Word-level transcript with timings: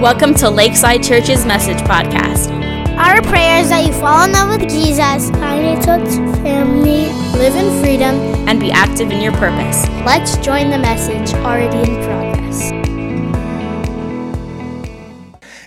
Welcome 0.00 0.32
to 0.36 0.48
Lakeside 0.48 1.02
Church's 1.02 1.44
Message 1.44 1.76
Podcast. 1.80 2.48
Our 2.96 3.20
prayer 3.20 3.60
is 3.60 3.68
that 3.68 3.84
you 3.84 3.92
fall 3.92 4.24
in 4.24 4.32
love 4.32 4.58
with 4.58 4.70
Jesus, 4.70 5.28
find 5.28 5.62
a 5.62 5.74
church 5.84 6.08
family, 6.40 7.12
live 7.38 7.54
in 7.54 7.82
freedom, 7.82 8.14
and 8.48 8.58
be 8.58 8.72
active 8.72 9.10
in 9.10 9.20
your 9.20 9.32
purpose. 9.32 9.86
Let's 10.06 10.38
join 10.38 10.70
the 10.70 10.78
message 10.78 11.34
already 11.40 11.76
in 11.80 12.02
progress. 12.02 12.70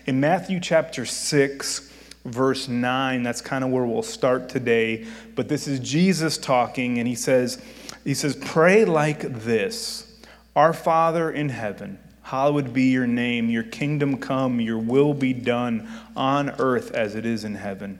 In 0.07 0.19
Matthew 0.19 0.59
chapter 0.59 1.05
6, 1.05 1.91
verse 2.25 2.67
9, 2.67 3.21
that's 3.21 3.41
kind 3.41 3.63
of 3.63 3.69
where 3.69 3.85
we'll 3.85 4.01
start 4.01 4.49
today. 4.49 5.05
But 5.35 5.47
this 5.47 5.67
is 5.67 5.79
Jesus 5.79 6.39
talking, 6.39 6.97
and 6.97 7.07
he 7.07 7.13
says, 7.13 7.63
he 8.03 8.15
says, 8.15 8.35
Pray 8.35 8.83
like 8.83 9.43
this 9.43 10.11
Our 10.55 10.73
Father 10.73 11.29
in 11.29 11.49
heaven 11.49 11.99
Hallowed 12.23 12.73
be 12.73 12.83
your 12.83 13.05
name, 13.05 13.49
your 13.49 13.63
kingdom 13.63 14.17
come, 14.17 14.61
your 14.61 14.77
will 14.77 15.13
be 15.13 15.33
done 15.33 15.89
on 16.15 16.51
earth 16.51 16.91
as 16.91 17.15
it 17.15 17.25
is 17.25 17.43
in 17.43 17.55
heaven. 17.55 17.99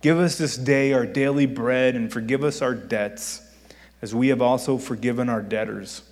Give 0.00 0.18
us 0.18 0.38
this 0.38 0.56
day 0.56 0.94
our 0.94 1.04
daily 1.04 1.44
bread 1.44 1.94
and 1.94 2.10
forgive 2.10 2.42
us 2.42 2.62
our 2.62 2.74
debts, 2.74 3.42
as 4.00 4.14
we 4.14 4.28
have 4.28 4.40
also 4.40 4.78
forgiven 4.78 5.28
our 5.28 5.42
debtors. 5.42 6.02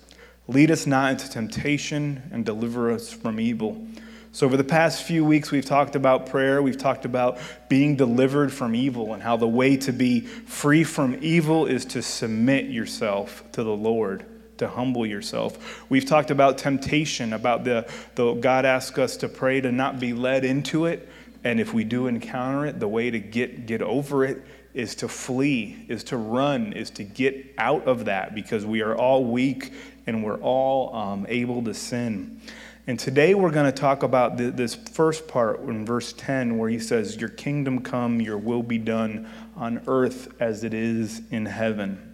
Lead 0.47 0.69
us 0.69 0.85
not 0.85 1.11
into 1.11 1.29
temptation 1.29 2.21
and 2.31 2.45
deliver 2.45 2.91
us 2.91 3.11
from 3.11 3.39
evil. 3.39 3.83
So, 4.31 4.45
over 4.45 4.55
the 4.55 4.63
past 4.63 5.01
few 5.03 5.25
weeks, 5.25 5.49
we've 5.49 5.65
talked 5.65 5.95
about 5.95 6.27
prayer. 6.27 6.61
We've 6.61 6.77
talked 6.77 7.03
about 7.03 7.39
being 7.67 7.95
delivered 7.95 8.53
from 8.53 8.75
evil 8.75 9.15
and 9.15 9.23
how 9.23 9.37
the 9.37 9.47
way 9.47 9.75
to 9.77 9.91
be 9.91 10.19
free 10.21 10.83
from 10.83 11.17
evil 11.19 11.65
is 11.65 11.83
to 11.85 12.03
submit 12.03 12.65
yourself 12.65 13.43
to 13.53 13.63
the 13.63 13.75
Lord 13.75 14.23
to 14.59 14.67
humble 14.67 15.05
yourself. 15.05 15.89
We've 15.89 16.05
talked 16.05 16.31
about 16.31 16.57
temptation, 16.57 17.33
about 17.33 17.63
the, 17.63 17.89
the 18.15 18.33
God 18.35 18.65
asks 18.65 18.97
us 18.97 19.17
to 19.17 19.27
pray 19.27 19.61
to 19.61 19.71
not 19.71 19.99
be 19.99 20.13
led 20.13 20.45
into 20.45 20.85
it. 20.85 21.09
And 21.43 21.59
if 21.59 21.73
we 21.73 21.83
do 21.83 22.07
encounter 22.07 22.65
it, 22.65 22.79
the 22.79 22.87
way 22.87 23.09
to 23.09 23.19
get, 23.19 23.65
get 23.65 23.81
over 23.81 24.23
it 24.23 24.43
is 24.73 24.95
to 24.95 25.07
flee, 25.07 25.85
is 25.87 26.03
to 26.05 26.17
run, 26.17 26.73
is 26.73 26.89
to 26.91 27.03
get 27.03 27.53
out 27.57 27.87
of 27.87 28.05
that 28.05 28.35
because 28.35 28.65
we 28.65 28.81
are 28.81 28.95
all 28.95 29.25
weak 29.25 29.73
and 30.05 30.23
we're 30.23 30.39
all 30.39 30.95
um, 30.95 31.25
able 31.29 31.63
to 31.63 31.73
sin. 31.73 32.39
And 32.87 32.99
today 32.99 33.35
we're 33.35 33.51
going 33.51 33.71
to 33.71 33.77
talk 33.77 34.01
about 34.01 34.37
the, 34.37 34.49
this 34.49 34.73
first 34.73 35.27
part 35.27 35.59
in 35.59 35.85
verse 35.85 36.11
10 36.13 36.57
where 36.57 36.69
he 36.69 36.79
says, 36.79 37.17
Your 37.17 37.29
kingdom 37.29 37.81
come, 37.81 38.19
your 38.19 38.37
will 38.37 38.63
be 38.63 38.79
done 38.79 39.29
on 39.55 39.81
earth 39.85 40.29
as 40.39 40.63
it 40.63 40.73
is 40.73 41.21
in 41.29 41.45
heaven. 41.45 42.08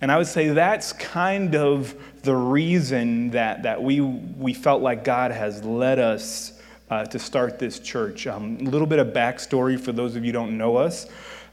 And 0.00 0.12
I 0.12 0.16
would 0.16 0.26
say 0.26 0.48
that's 0.48 0.92
kind 0.92 1.56
of 1.56 1.94
the 2.22 2.34
reason 2.34 3.30
that, 3.30 3.64
that 3.64 3.82
we, 3.82 4.00
we 4.00 4.54
felt 4.54 4.80
like 4.80 5.02
God 5.02 5.32
has 5.32 5.64
led 5.64 5.98
us 5.98 6.52
uh, 6.90 7.04
to 7.06 7.18
start 7.18 7.58
this 7.58 7.80
church. 7.80 8.26
Um, 8.26 8.58
a 8.60 8.64
little 8.64 8.86
bit 8.86 8.98
of 8.98 9.08
backstory 9.08 9.78
for 9.78 9.92
those 9.92 10.14
of 10.14 10.24
you 10.24 10.32
don't 10.32 10.56
know 10.56 10.76
us. 10.76 11.06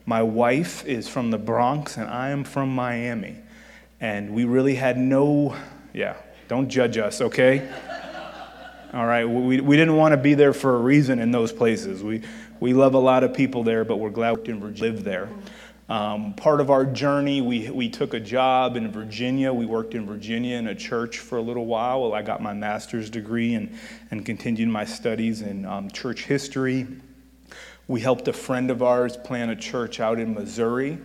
My 0.06 0.22
wife 0.22 0.86
is 0.86 1.08
from 1.08 1.32
the 1.32 1.38
Bronx 1.38 1.98
and 1.98 2.08
I 2.08 2.30
am 2.30 2.44
from 2.44 2.74
Miami. 2.74 3.38
And 4.00 4.36
we 4.36 4.46
really 4.46 4.76
had 4.76 4.98
no, 4.98 5.56
yeah, 5.94 6.16
don't 6.48 6.70
judge 6.70 6.98
us, 6.98 7.22
okay? 7.22 7.68
All 8.94 9.06
right, 9.06 9.26
we, 9.26 9.60
we 9.60 9.76
didn't 9.76 9.96
want 9.96 10.14
to 10.14 10.18
be 10.18 10.36
there 10.36 10.54
for 10.54 10.76
a 10.76 10.80
reason 10.80 11.20
in 11.20 11.32
those 11.32 11.52
places. 11.52 12.04
We, 12.04 12.22
we 12.60 12.74
love 12.74 12.94
a 12.94 13.00
lot 13.00 13.24
of 13.24 13.34
people 13.34 13.64
there, 13.64 13.84
but 13.84 13.98
we're 13.98 14.10
glad 14.12 14.38
we 14.38 14.44
didn't 14.44 14.80
live 14.80 15.04
there. 15.04 15.30
Um, 15.88 16.34
part 16.34 16.62
of 16.62 16.72
our 16.72 16.84
journey, 16.84 17.42
we, 17.42 17.70
we 17.70 17.90
took 17.90 18.16
a 18.16 18.20
job 18.20 18.76
in 18.76 18.92
Virginia. 18.92 19.54
We 19.54 19.68
worked 19.68 19.94
in 19.94 20.08
Virginia 20.08 20.58
in 20.58 20.68
a 20.68 20.74
church 20.74 21.20
for 21.20 21.38
a 21.38 21.42
little 21.42 21.68
while 21.68 22.02
while 22.02 22.14
I 22.14 22.24
got 22.24 22.42
my 22.42 22.54
master's 22.54 23.10
degree 23.10 23.54
and, 23.54 23.78
and 24.10 24.26
continued 24.26 24.70
my 24.70 24.86
studies 24.86 25.42
in 25.42 25.64
um, 25.66 25.92
church 25.92 26.26
history. 26.26 26.88
We 27.88 28.02
helped 28.02 28.28
a 28.28 28.34
friend 28.34 28.72
of 28.72 28.82
ours 28.82 29.16
plan 29.16 29.52
a 29.52 29.56
church 29.56 30.00
out 30.00 30.20
in 30.20 30.34
Missouri. 30.34 30.98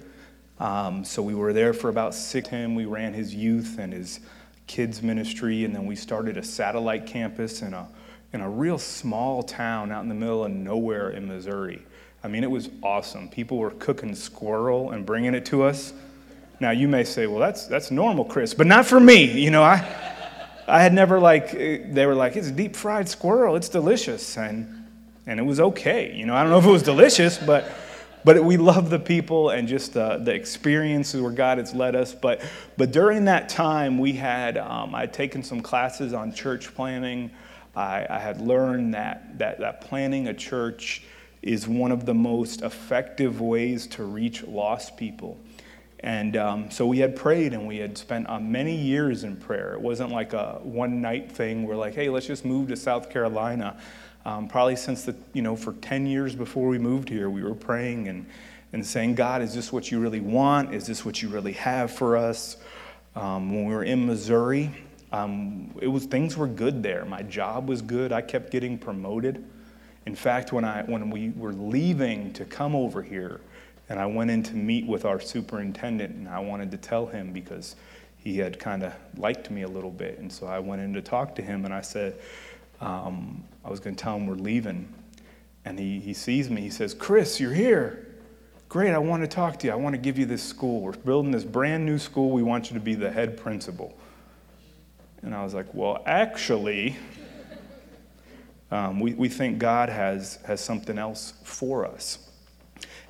Um, 0.58 1.04
so 1.04 1.22
we 1.22 1.34
were 1.34 1.52
there 1.52 1.74
for 1.74 1.90
about 1.90 2.14
six 2.14 2.48
him. 2.48 2.74
We 2.74 2.86
ran 2.86 3.12
his 3.12 3.34
youth 3.34 3.76
and 3.78 3.92
his 3.92 4.20
kids 4.66 5.02
ministry, 5.02 5.64
and 5.64 5.74
then 5.74 5.84
we 5.84 5.94
started 5.94 6.38
a 6.38 6.42
satellite 6.42 7.06
campus 7.06 7.60
in 7.60 7.74
a, 7.74 7.86
in 8.32 8.40
a 8.40 8.48
real 8.48 8.78
small 8.78 9.42
town 9.42 9.92
out 9.92 10.02
in 10.02 10.08
the 10.08 10.14
middle 10.14 10.42
of 10.42 10.52
nowhere 10.52 11.10
in 11.10 11.28
Missouri. 11.28 11.82
I 12.22 12.28
mean, 12.28 12.44
it 12.44 12.50
was 12.50 12.68
awesome. 12.82 13.28
People 13.28 13.56
were 13.56 13.70
cooking 13.70 14.14
squirrel 14.14 14.90
and 14.90 15.06
bringing 15.06 15.34
it 15.34 15.46
to 15.46 15.62
us. 15.62 15.94
Now, 16.60 16.70
you 16.70 16.86
may 16.86 17.04
say, 17.04 17.26
well, 17.26 17.38
that's, 17.38 17.66
that's 17.66 17.90
normal, 17.90 18.26
Chris, 18.26 18.52
but 18.52 18.66
not 18.66 18.84
for 18.84 19.00
me. 19.00 19.24
You 19.24 19.50
know, 19.50 19.62
I, 19.62 19.76
I 20.68 20.82
had 20.82 20.92
never, 20.92 21.18
like, 21.18 21.52
they 21.52 22.04
were 22.04 22.14
like, 22.14 22.36
it's 22.36 22.50
deep 22.50 22.76
fried 22.76 23.08
squirrel, 23.08 23.56
it's 23.56 23.70
delicious. 23.70 24.36
And, 24.36 24.86
and 25.26 25.40
it 25.40 25.42
was 25.42 25.60
okay. 25.60 26.14
You 26.14 26.26
know, 26.26 26.34
I 26.34 26.42
don't 26.42 26.50
know 26.50 26.58
if 26.58 26.66
it 26.66 26.70
was 26.70 26.82
delicious, 26.82 27.38
but, 27.38 27.72
but 28.22 28.44
we 28.44 28.58
love 28.58 28.90
the 28.90 28.98
people 28.98 29.48
and 29.48 29.66
just 29.66 29.96
uh, 29.96 30.18
the 30.18 30.34
experiences 30.34 31.22
where 31.22 31.32
God 31.32 31.56
has 31.56 31.74
led 31.74 31.96
us. 31.96 32.12
But, 32.12 32.42
but 32.76 32.92
during 32.92 33.24
that 33.24 33.48
time, 33.48 33.98
we 33.98 34.12
had, 34.12 34.58
um, 34.58 34.94
I 34.94 35.00
had 35.00 35.14
taken 35.14 35.42
some 35.42 35.62
classes 35.62 36.12
on 36.12 36.34
church 36.34 36.74
planning. 36.74 37.30
I, 37.74 38.06
I 38.10 38.18
had 38.18 38.42
learned 38.42 38.92
that, 38.92 39.38
that, 39.38 39.60
that 39.60 39.80
planning 39.80 40.28
a 40.28 40.34
church 40.34 41.04
is 41.42 41.66
one 41.66 41.90
of 41.92 42.06
the 42.06 42.14
most 42.14 42.62
effective 42.62 43.40
ways 43.40 43.86
to 43.86 44.04
reach 44.04 44.42
lost 44.44 44.96
people. 44.96 45.38
And 46.02 46.36
um, 46.36 46.70
so 46.70 46.86
we 46.86 46.98
had 46.98 47.14
prayed 47.14 47.52
and 47.52 47.66
we 47.66 47.76
had 47.76 47.96
spent 47.98 48.28
uh, 48.28 48.40
many 48.40 48.74
years 48.74 49.22
in 49.22 49.36
prayer. 49.36 49.74
It 49.74 49.80
wasn't 49.80 50.10
like 50.10 50.32
a 50.32 50.58
one 50.62 51.00
night 51.02 51.30
thing. 51.30 51.66
We're 51.66 51.76
like, 51.76 51.94
hey, 51.94 52.08
let's 52.08 52.26
just 52.26 52.44
move 52.44 52.68
to 52.68 52.76
South 52.76 53.10
Carolina. 53.10 53.78
Um, 54.24 54.48
probably 54.48 54.76
since 54.76 55.04
the, 55.04 55.14
you 55.32 55.42
know, 55.42 55.56
for 55.56 55.74
10 55.74 56.06
years 56.06 56.34
before 56.34 56.68
we 56.68 56.78
moved 56.78 57.08
here, 57.08 57.28
we 57.28 57.42
were 57.42 57.54
praying 57.54 58.08
and, 58.08 58.26
and 58.72 58.84
saying, 58.84 59.14
God, 59.14 59.42
is 59.42 59.54
this 59.54 59.72
what 59.72 59.90
you 59.90 60.00
really 60.00 60.20
want? 60.20 60.74
Is 60.74 60.86
this 60.86 61.04
what 61.04 61.22
you 61.22 61.28
really 61.28 61.52
have 61.52 61.90
for 61.90 62.16
us? 62.16 62.56
Um, 63.14 63.54
when 63.54 63.66
we 63.66 63.74
were 63.74 63.84
in 63.84 64.06
Missouri, 64.06 64.70
um, 65.12 65.74
it 65.80 65.88
was 65.88 66.04
things 66.04 66.36
were 66.36 66.46
good 66.46 66.82
there. 66.82 67.04
My 67.04 67.22
job 67.22 67.68
was 67.68 67.82
good. 67.82 68.12
I 68.12 68.22
kept 68.22 68.50
getting 68.50 68.78
promoted. 68.78 69.44
In 70.10 70.16
fact, 70.16 70.52
when, 70.52 70.64
I, 70.64 70.82
when 70.82 71.08
we 71.08 71.30
were 71.36 71.52
leaving 71.52 72.32
to 72.32 72.44
come 72.44 72.74
over 72.74 73.00
here, 73.00 73.40
and 73.88 74.00
I 74.00 74.06
went 74.06 74.28
in 74.28 74.42
to 74.42 74.56
meet 74.56 74.84
with 74.84 75.04
our 75.04 75.20
superintendent, 75.20 76.16
and 76.16 76.28
I 76.28 76.40
wanted 76.40 76.72
to 76.72 76.78
tell 76.78 77.06
him 77.06 77.32
because 77.32 77.76
he 78.16 78.36
had 78.36 78.58
kind 78.58 78.82
of 78.82 78.92
liked 79.16 79.52
me 79.52 79.62
a 79.62 79.68
little 79.68 79.92
bit. 79.92 80.18
And 80.18 80.30
so 80.30 80.48
I 80.48 80.58
went 80.58 80.82
in 80.82 80.92
to 80.94 81.00
talk 81.00 81.36
to 81.36 81.42
him, 81.42 81.64
and 81.64 81.72
I 81.72 81.80
said, 81.80 82.18
um, 82.80 83.44
I 83.64 83.70
was 83.70 83.78
going 83.78 83.94
to 83.94 84.02
tell 84.02 84.16
him 84.16 84.26
we're 84.26 84.34
leaving. 84.34 84.92
And 85.64 85.78
he, 85.78 86.00
he 86.00 86.12
sees 86.12 86.50
me. 86.50 86.60
He 86.60 86.70
says, 86.70 86.92
Chris, 86.92 87.38
you're 87.38 87.54
here. 87.54 88.08
Great, 88.68 88.90
I 88.90 88.98
want 88.98 89.22
to 89.22 89.28
talk 89.28 89.60
to 89.60 89.68
you. 89.68 89.72
I 89.72 89.76
want 89.76 89.94
to 89.94 90.00
give 90.00 90.18
you 90.18 90.26
this 90.26 90.42
school. 90.42 90.80
We're 90.80 90.90
building 90.90 91.30
this 91.30 91.44
brand 91.44 91.86
new 91.86 92.00
school. 92.00 92.30
We 92.30 92.42
want 92.42 92.68
you 92.68 92.74
to 92.74 92.80
be 92.80 92.96
the 92.96 93.12
head 93.12 93.36
principal. 93.36 93.96
And 95.22 95.36
I 95.36 95.44
was 95.44 95.54
like, 95.54 95.72
Well, 95.72 96.02
actually, 96.04 96.96
um, 98.70 99.00
we, 99.00 99.14
we 99.14 99.28
think 99.28 99.58
God 99.58 99.88
has, 99.88 100.38
has 100.46 100.60
something 100.60 100.98
else 100.98 101.34
for 101.42 101.84
us. 101.84 102.18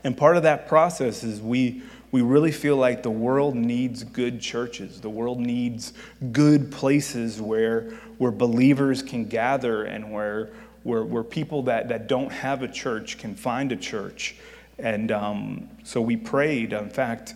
And 0.02 0.16
part 0.16 0.36
of 0.36 0.44
that 0.44 0.66
process 0.66 1.22
is 1.22 1.40
we, 1.40 1.82
we 2.10 2.22
really 2.22 2.52
feel 2.52 2.76
like 2.76 3.02
the 3.02 3.10
world 3.10 3.54
needs 3.54 4.02
good 4.02 4.40
churches. 4.40 5.00
The 5.00 5.10
world 5.10 5.38
needs 5.38 5.92
good 6.32 6.72
places 6.72 7.40
where, 7.40 7.90
where 8.18 8.30
believers 8.30 9.02
can 9.02 9.26
gather 9.26 9.84
and 9.84 10.10
where, 10.12 10.50
where, 10.82 11.04
where 11.04 11.22
people 11.22 11.62
that, 11.64 11.88
that 11.88 12.06
don't 12.08 12.32
have 12.32 12.62
a 12.62 12.68
church 12.68 13.18
can 13.18 13.34
find 13.34 13.70
a 13.72 13.76
church. 13.76 14.36
And 14.78 15.12
um, 15.12 15.68
so 15.84 16.00
we 16.00 16.16
prayed. 16.16 16.72
In 16.72 16.88
fact, 16.88 17.34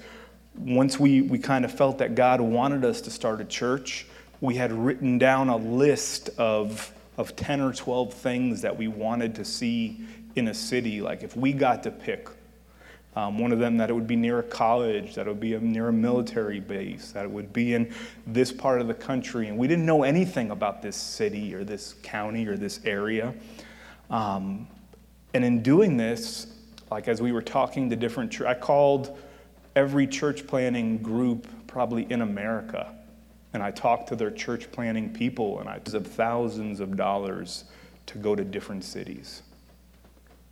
once 0.56 0.98
we, 0.98 1.20
we 1.20 1.38
kind 1.38 1.64
of 1.64 1.72
felt 1.72 1.98
that 1.98 2.14
God 2.14 2.40
wanted 2.40 2.84
us 2.84 3.02
to 3.02 3.10
start 3.10 3.40
a 3.42 3.44
church, 3.44 4.06
we 4.40 4.54
had 4.54 4.72
written 4.72 5.18
down 5.18 5.50
a 5.50 5.56
list 5.56 6.30
of 6.38 6.92
of 7.16 7.36
10 7.36 7.60
or 7.60 7.72
12 7.72 8.12
things 8.12 8.62
that 8.62 8.76
we 8.76 8.88
wanted 8.88 9.34
to 9.36 9.44
see 9.44 10.00
in 10.34 10.48
a 10.48 10.54
city. 10.54 11.00
Like 11.00 11.22
if 11.22 11.36
we 11.36 11.52
got 11.52 11.82
to 11.84 11.90
pick 11.90 12.28
um, 13.16 13.38
one 13.38 13.52
of 13.52 13.60
them, 13.60 13.76
that 13.76 13.90
it 13.90 13.92
would 13.92 14.08
be 14.08 14.16
near 14.16 14.40
a 14.40 14.42
college, 14.42 15.14
that 15.14 15.26
it 15.26 15.30
would 15.30 15.40
be 15.40 15.56
near 15.58 15.88
a 15.88 15.92
military 15.92 16.58
base, 16.58 17.12
that 17.12 17.24
it 17.24 17.30
would 17.30 17.52
be 17.52 17.74
in 17.74 17.94
this 18.26 18.50
part 18.50 18.80
of 18.80 18.88
the 18.88 18.94
country. 18.94 19.48
And 19.48 19.56
we 19.56 19.68
didn't 19.68 19.86
know 19.86 20.02
anything 20.02 20.50
about 20.50 20.82
this 20.82 20.96
city 20.96 21.54
or 21.54 21.62
this 21.62 21.94
county 22.02 22.46
or 22.46 22.56
this 22.56 22.80
area. 22.84 23.32
Um, 24.10 24.66
and 25.32 25.44
in 25.44 25.62
doing 25.62 25.96
this, 25.96 26.48
like 26.90 27.06
as 27.06 27.22
we 27.22 27.30
were 27.30 27.42
talking 27.42 27.88
to 27.90 27.96
different, 27.96 28.40
I 28.40 28.54
called 28.54 29.16
every 29.76 30.06
church 30.06 30.46
planning 30.46 30.98
group 30.98 31.46
probably 31.66 32.06
in 32.10 32.20
America 32.20 32.93
and 33.54 33.62
I 33.62 33.70
talked 33.70 34.08
to 34.08 34.16
their 34.16 34.32
church 34.32 34.70
planning 34.72 35.12
people, 35.12 35.60
and 35.60 35.68
I 35.68 35.76
of 35.76 36.06
thousands 36.06 36.80
of 36.80 36.96
dollars 36.96 37.64
to 38.06 38.18
go 38.18 38.34
to 38.34 38.44
different 38.44 38.84
cities. 38.84 39.42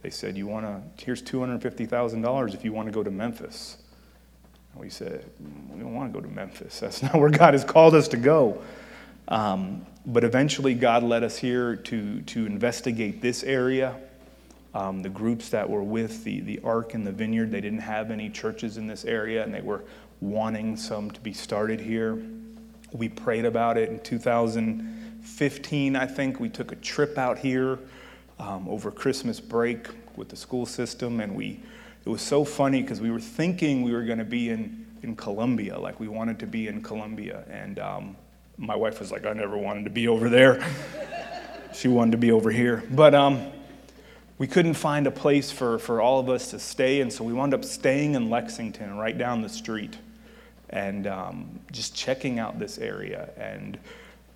They 0.00 0.10
said, 0.10 0.38
"You 0.38 0.46
want 0.46 0.64
to? 0.64 1.04
Here's 1.04 1.20
two 1.20 1.40
hundred 1.40 1.60
fifty 1.60 1.84
thousand 1.84 2.22
dollars 2.22 2.54
if 2.54 2.64
you 2.64 2.72
want 2.72 2.86
to 2.86 2.92
go 2.92 3.02
to 3.02 3.10
Memphis." 3.10 3.76
And 4.72 4.80
we 4.80 4.88
said, 4.88 5.24
"We 5.70 5.80
don't 5.80 5.94
want 5.94 6.12
to 6.12 6.18
go 6.18 6.26
to 6.26 6.32
Memphis. 6.32 6.80
That's 6.80 7.02
not 7.02 7.16
where 7.16 7.28
God 7.28 7.54
has 7.54 7.64
called 7.64 7.94
us 7.94 8.08
to 8.08 8.16
go." 8.16 8.62
Um, 9.28 9.84
but 10.06 10.24
eventually, 10.24 10.74
God 10.74 11.02
led 11.02 11.22
us 11.22 11.36
here 11.36 11.76
to, 11.76 12.20
to 12.22 12.46
investigate 12.46 13.22
this 13.22 13.42
area. 13.44 13.96
Um, 14.74 15.02
the 15.02 15.08
groups 15.08 15.50
that 15.50 15.68
were 15.68 15.82
with 15.82 16.24
the, 16.24 16.40
the 16.40 16.60
ARC 16.64 16.94
and 16.94 17.06
the 17.06 17.12
Vineyard, 17.12 17.50
they 17.50 17.60
didn't 17.60 17.80
have 17.80 18.10
any 18.10 18.30
churches 18.30 18.78
in 18.78 18.86
this 18.86 19.04
area, 19.04 19.44
and 19.44 19.54
they 19.54 19.60
were 19.60 19.84
wanting 20.20 20.76
some 20.76 21.10
to 21.10 21.20
be 21.20 21.32
started 21.32 21.80
here. 21.80 22.18
We 22.92 23.08
prayed 23.08 23.44
about 23.44 23.76
it 23.78 23.88
in 23.88 24.00
2015, 24.00 25.96
I 25.96 26.06
think. 26.06 26.40
We 26.40 26.48
took 26.48 26.72
a 26.72 26.76
trip 26.76 27.18
out 27.18 27.38
here 27.38 27.78
um, 28.38 28.68
over 28.68 28.90
Christmas 28.90 29.40
break 29.40 29.88
with 30.16 30.28
the 30.28 30.36
school 30.36 30.66
system, 30.66 31.20
and 31.20 31.34
we 31.34 31.60
it 32.04 32.08
was 32.08 32.22
so 32.22 32.44
funny 32.44 32.82
because 32.82 33.00
we 33.00 33.10
were 33.10 33.20
thinking 33.20 33.82
we 33.82 33.92
were 33.92 34.02
going 34.02 34.18
to 34.18 34.24
be 34.24 34.50
in, 34.50 34.86
in 35.02 35.14
Columbia, 35.14 35.78
like 35.78 36.00
we 36.00 36.08
wanted 36.08 36.40
to 36.40 36.46
be 36.46 36.66
in 36.66 36.82
Columbia. 36.82 37.44
And 37.48 37.78
um, 37.78 38.16
my 38.58 38.74
wife 38.74 38.98
was 38.98 39.12
like, 39.12 39.24
I 39.24 39.32
never 39.32 39.56
wanted 39.56 39.84
to 39.84 39.90
be 39.90 40.08
over 40.08 40.28
there. 40.28 40.64
she 41.74 41.86
wanted 41.86 42.12
to 42.12 42.18
be 42.18 42.32
over 42.32 42.50
here. 42.50 42.82
But 42.90 43.14
um, 43.14 43.52
we 44.36 44.48
couldn't 44.48 44.74
find 44.74 45.06
a 45.06 45.12
place 45.12 45.52
for, 45.52 45.78
for 45.78 46.00
all 46.00 46.18
of 46.18 46.28
us 46.28 46.50
to 46.50 46.58
stay, 46.58 47.00
and 47.00 47.12
so 47.12 47.22
we 47.22 47.32
wound 47.32 47.54
up 47.54 47.64
staying 47.64 48.16
in 48.16 48.30
Lexington, 48.30 48.96
right 48.96 49.16
down 49.16 49.40
the 49.40 49.48
street, 49.48 49.96
and 50.72 51.06
um, 51.06 51.60
just 51.70 51.94
checking 51.94 52.38
out 52.38 52.58
this 52.58 52.78
area. 52.78 53.30
And 53.36 53.78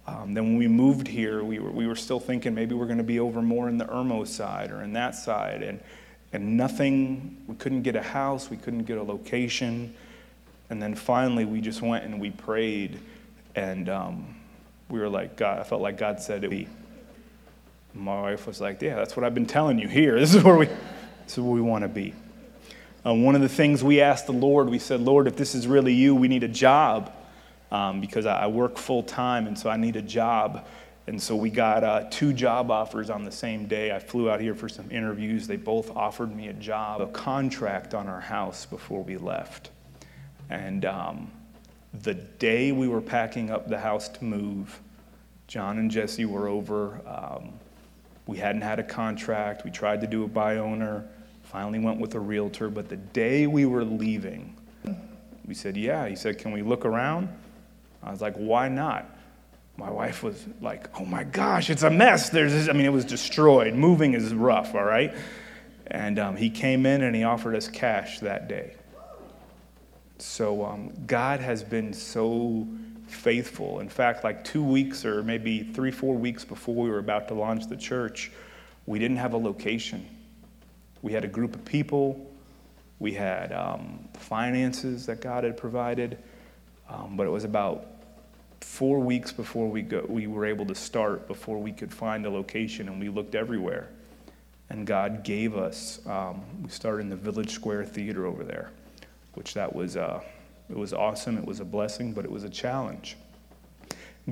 um, 0.06 0.34
then 0.34 0.44
when 0.44 0.56
we 0.58 0.68
moved 0.68 1.08
here, 1.08 1.42
we 1.42 1.58
were, 1.58 1.70
we 1.70 1.86
were 1.86 1.96
still 1.96 2.20
thinking 2.20 2.54
maybe 2.54 2.74
we're 2.74 2.86
going 2.86 2.98
to 2.98 3.04
be 3.04 3.18
over 3.18 3.42
more 3.42 3.68
in 3.68 3.78
the 3.78 3.86
Irmo 3.86 4.26
side 4.26 4.70
or 4.70 4.82
in 4.82 4.92
that 4.92 5.14
side. 5.14 5.62
And 5.62 5.80
and 6.32 6.56
nothing, 6.56 7.42
we 7.46 7.54
couldn't 7.54 7.82
get 7.82 7.96
a 7.96 8.02
house, 8.02 8.50
we 8.50 8.56
couldn't 8.56 8.84
get 8.84 8.98
a 8.98 9.02
location. 9.02 9.94
And 10.68 10.82
then 10.82 10.94
finally, 10.94 11.44
we 11.44 11.60
just 11.60 11.80
went 11.80 12.04
and 12.04 12.20
we 12.20 12.30
prayed, 12.30 12.98
and 13.54 13.88
um, 13.88 14.36
we 14.88 14.98
were 14.98 15.08
like, 15.08 15.36
God, 15.36 15.60
I 15.60 15.62
felt 15.62 15.80
like 15.80 15.96
God 15.96 16.20
said 16.20 16.44
it. 16.44 16.68
My 17.94 18.20
wife 18.20 18.46
was 18.46 18.60
like, 18.60 18.82
Yeah, 18.82 18.96
that's 18.96 19.16
what 19.16 19.24
I've 19.24 19.34
been 19.34 19.46
telling 19.46 19.78
you 19.78 19.88
here. 19.88 20.18
This 20.20 20.34
is 20.34 20.42
where 20.42 20.56
we, 20.56 20.66
this 20.66 21.32
is 21.32 21.40
where 21.40 21.52
we 21.52 21.60
want 21.60 21.82
to 21.82 21.88
be. 21.88 22.12
Um, 23.06 23.22
one 23.22 23.36
of 23.36 23.40
the 23.40 23.48
things 23.48 23.84
we 23.84 24.00
asked 24.00 24.26
the 24.26 24.32
Lord, 24.32 24.68
we 24.68 24.80
said, 24.80 25.00
Lord, 25.00 25.28
if 25.28 25.36
this 25.36 25.54
is 25.54 25.68
really 25.68 25.94
you, 25.94 26.12
we 26.12 26.26
need 26.26 26.42
a 26.42 26.48
job 26.48 27.12
um, 27.70 28.00
because 28.00 28.26
I, 28.26 28.42
I 28.42 28.46
work 28.48 28.78
full 28.78 29.04
time, 29.04 29.46
and 29.46 29.56
so 29.56 29.70
I 29.70 29.76
need 29.76 29.94
a 29.94 30.02
job. 30.02 30.66
And 31.06 31.22
so 31.22 31.36
we 31.36 31.48
got 31.48 31.84
uh, 31.84 32.08
two 32.10 32.32
job 32.32 32.68
offers 32.68 33.08
on 33.08 33.24
the 33.24 33.30
same 33.30 33.66
day. 33.66 33.94
I 33.94 34.00
flew 34.00 34.28
out 34.28 34.40
here 34.40 34.56
for 34.56 34.68
some 34.68 34.90
interviews. 34.90 35.46
They 35.46 35.56
both 35.56 35.94
offered 35.94 36.34
me 36.34 36.48
a 36.48 36.52
job, 36.52 37.00
a 37.00 37.06
contract 37.06 37.94
on 37.94 38.08
our 38.08 38.20
house 38.20 38.66
before 38.66 39.04
we 39.04 39.18
left. 39.18 39.70
And 40.50 40.84
um, 40.84 41.30
the 42.02 42.14
day 42.14 42.72
we 42.72 42.88
were 42.88 43.00
packing 43.00 43.50
up 43.50 43.68
the 43.68 43.78
house 43.78 44.08
to 44.08 44.24
move, 44.24 44.80
John 45.46 45.78
and 45.78 45.92
Jesse 45.92 46.24
were 46.24 46.48
over. 46.48 47.00
Um, 47.06 47.52
we 48.26 48.38
hadn't 48.38 48.62
had 48.62 48.80
a 48.80 48.84
contract. 48.84 49.64
We 49.64 49.70
tried 49.70 50.00
to 50.00 50.08
do 50.08 50.24
a 50.24 50.28
buy 50.28 50.56
owner, 50.56 51.06
finally 51.56 51.78
went 51.78 51.98
with 51.98 52.14
a 52.14 52.20
realtor. 52.20 52.68
But 52.68 52.90
the 52.90 52.98
day 52.98 53.46
we 53.46 53.64
were 53.64 53.82
leaving, 53.82 54.54
we 55.46 55.54
said, 55.54 55.74
Yeah. 55.74 56.06
He 56.06 56.14
said, 56.14 56.36
Can 56.38 56.52
we 56.52 56.60
look 56.60 56.84
around? 56.84 57.30
I 58.02 58.10
was 58.10 58.20
like, 58.20 58.36
Why 58.36 58.68
not? 58.68 59.10
my 59.78 59.90
wife 59.90 60.22
was 60.22 60.42
like, 60.62 60.88
oh 60.98 61.04
my 61.04 61.22
gosh, 61.22 61.68
it's 61.68 61.82
a 61.82 61.90
mess. 61.90 62.30
There's 62.30 62.50
this, 62.50 62.66
I 62.66 62.72
mean, 62.72 62.86
it 62.86 62.92
was 62.94 63.04
destroyed. 63.04 63.74
Moving 63.74 64.14
is 64.14 64.32
rough, 64.32 64.74
all 64.74 64.82
right? 64.82 65.14
And 65.88 66.18
um, 66.18 66.34
he 66.34 66.48
came 66.48 66.86
in 66.86 67.02
and 67.02 67.14
he 67.14 67.24
offered 67.24 67.54
us 67.54 67.68
cash 67.68 68.20
that 68.20 68.48
day. 68.48 68.74
So 70.16 70.64
um, 70.64 70.94
God 71.06 71.40
has 71.40 71.62
been 71.62 71.92
so 71.92 72.66
faithful. 73.06 73.80
In 73.80 73.90
fact, 73.90 74.24
like 74.24 74.44
two 74.44 74.64
weeks 74.64 75.04
or 75.04 75.22
maybe 75.22 75.62
three, 75.62 75.90
four 75.90 76.14
weeks 76.14 76.42
before 76.42 76.74
we 76.74 76.88
were 76.88 76.98
about 76.98 77.28
to 77.28 77.34
launch 77.34 77.66
the 77.66 77.76
church, 77.76 78.32
we 78.86 78.98
didn't 78.98 79.18
have 79.18 79.34
a 79.34 79.38
location. 79.38 80.08
We 81.06 81.12
had 81.12 81.24
a 81.24 81.28
group 81.28 81.54
of 81.54 81.64
people, 81.64 82.28
we 82.98 83.12
had 83.12 83.52
um, 83.52 84.08
finances 84.14 85.06
that 85.06 85.20
God 85.20 85.44
had 85.44 85.56
provided, 85.56 86.18
um, 86.88 87.16
but 87.16 87.28
it 87.28 87.30
was 87.30 87.44
about 87.44 87.86
four 88.60 88.98
weeks 88.98 89.30
before 89.30 89.68
we, 89.68 89.82
go, 89.82 90.04
we 90.08 90.26
were 90.26 90.44
able 90.44 90.66
to 90.66 90.74
start, 90.74 91.28
before 91.28 91.58
we 91.58 91.70
could 91.70 91.94
find 91.94 92.26
a 92.26 92.28
location, 92.28 92.88
and 92.88 92.98
we 92.98 93.08
looked 93.08 93.36
everywhere. 93.36 93.88
And 94.68 94.84
God 94.84 95.22
gave 95.22 95.56
us, 95.56 96.04
um, 96.08 96.42
we 96.64 96.70
started 96.70 97.02
in 97.02 97.10
the 97.10 97.14
Village 97.14 97.50
Square 97.50 97.84
Theater 97.84 98.26
over 98.26 98.42
there, 98.42 98.72
which 99.34 99.54
that 99.54 99.72
was, 99.72 99.96
uh, 99.96 100.20
it 100.68 100.76
was 100.76 100.92
awesome. 100.92 101.38
It 101.38 101.44
was 101.44 101.60
a 101.60 101.64
blessing, 101.64 102.14
but 102.14 102.24
it 102.24 102.30
was 102.32 102.42
a 102.42 102.50
challenge. 102.50 103.16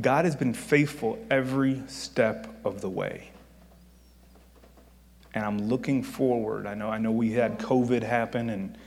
God 0.00 0.24
has 0.24 0.34
been 0.34 0.54
faithful 0.54 1.24
every 1.30 1.84
step 1.86 2.48
of 2.64 2.80
the 2.80 2.90
way. 2.90 3.30
And 5.34 5.44
I'm 5.44 5.68
looking 5.68 6.02
forward. 6.02 6.66
I 6.66 6.74
know, 6.74 6.88
I 6.88 6.98
know 6.98 7.10
we 7.10 7.32
had 7.32 7.58
COVID 7.58 8.02
happen, 8.02 8.50
and 8.50 8.78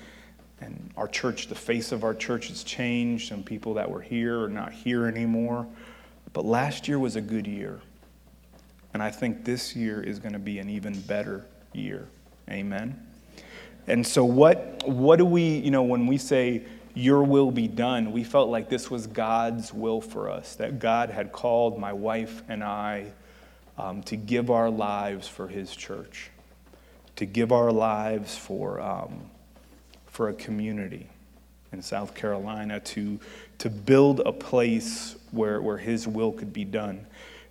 and 0.59 0.89
our 0.97 1.07
church, 1.07 1.47
the 1.47 1.55
face 1.55 1.91
of 1.91 2.03
our 2.03 2.15
church 2.15 2.47
has 2.47 2.63
changed. 2.63 3.29
Some 3.29 3.43
people 3.43 3.75
that 3.75 3.89
were 3.89 4.01
here 4.01 4.43
are 4.43 4.49
not 4.49 4.73
here 4.73 5.05
anymore. 5.05 5.67
But 6.33 6.45
last 6.45 6.87
year 6.87 6.97
was 6.97 7.15
a 7.15 7.21
good 7.21 7.45
year. 7.45 7.79
And 8.93 9.03
I 9.03 9.11
think 9.11 9.45
this 9.45 9.75
year 9.75 10.01
is 10.01 10.17
going 10.17 10.33
to 10.33 10.39
be 10.39 10.57
an 10.57 10.69
even 10.69 10.99
better 11.01 11.45
year. 11.73 12.07
Amen. 12.49 12.99
And 13.85 14.05
so 14.05 14.25
what 14.25 14.83
what 14.87 15.17
do 15.17 15.25
we, 15.25 15.57
you 15.57 15.71
know, 15.71 15.83
when 15.83 16.07
we 16.07 16.17
say 16.17 16.63
your 16.93 17.23
will 17.23 17.51
be 17.51 17.67
done, 17.67 18.11
we 18.11 18.23
felt 18.23 18.49
like 18.49 18.69
this 18.69 18.89
was 18.89 19.05
God's 19.05 19.71
will 19.71 20.01
for 20.01 20.29
us, 20.31 20.55
that 20.55 20.79
God 20.79 21.09
had 21.11 21.31
called 21.31 21.77
my 21.77 21.93
wife 21.93 22.41
and 22.49 22.63
I 22.63 23.11
um, 23.77 24.01
to 24.03 24.15
give 24.15 24.49
our 24.49 24.69
lives 24.69 25.27
for 25.27 25.47
his 25.47 25.75
church, 25.75 26.31
to 27.17 27.25
give 27.25 27.51
our 27.51 27.71
lives 27.71 28.37
for 28.37 28.79
um, 28.81 29.29
for 30.17 30.29
a 30.29 30.33
community 30.33 31.07
in 31.71 31.79
South 31.79 32.15
Carolina 32.15 32.79
to, 32.79 33.19
to 33.59 33.69
build 33.69 34.19
a 34.21 34.31
place 34.31 35.15
where, 35.29 35.61
where 35.61 35.77
His 35.77 36.07
will 36.07 36.31
could 36.31 36.51
be 36.51 36.65
done. 36.65 37.05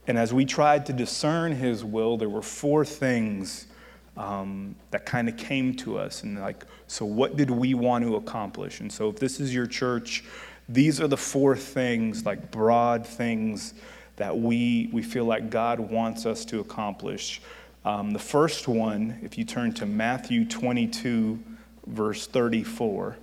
And 0.08 0.18
as 0.18 0.34
we 0.34 0.44
tried 0.44 0.84
to 0.86 0.92
discern 0.92 1.52
His 1.52 1.84
will, 1.84 2.16
there 2.16 2.28
were 2.28 2.42
four 2.42 2.84
things 2.84 3.68
um, 4.16 4.74
that 4.90 5.06
kind 5.06 5.28
of 5.28 5.36
came 5.36 5.74
to 5.76 5.96
us. 5.96 6.24
And, 6.24 6.40
like, 6.40 6.64
so 6.88 7.04
what 7.04 7.36
did 7.36 7.50
we 7.50 7.74
want 7.74 8.04
to 8.04 8.16
accomplish? 8.16 8.80
And 8.80 8.90
so, 8.90 9.08
if 9.10 9.20
this 9.20 9.38
is 9.38 9.54
your 9.54 9.66
church, 9.68 10.24
these 10.68 11.00
are 11.00 11.06
the 11.06 11.16
four 11.16 11.54
things, 11.54 12.26
like 12.26 12.50
broad 12.50 13.06
things, 13.06 13.74
that 14.16 14.36
we, 14.36 14.90
we 14.92 15.02
feel 15.02 15.24
like 15.24 15.50
God 15.50 15.78
wants 15.78 16.26
us 16.26 16.44
to 16.46 16.58
accomplish. 16.58 17.40
Um, 17.86 18.10
the 18.10 18.18
first 18.18 18.66
one, 18.66 19.16
if 19.22 19.38
you 19.38 19.44
turn 19.44 19.72
to 19.74 19.86
Matthew 19.86 20.44
22, 20.44 21.38
verse 21.86 22.26
34. 22.26 23.16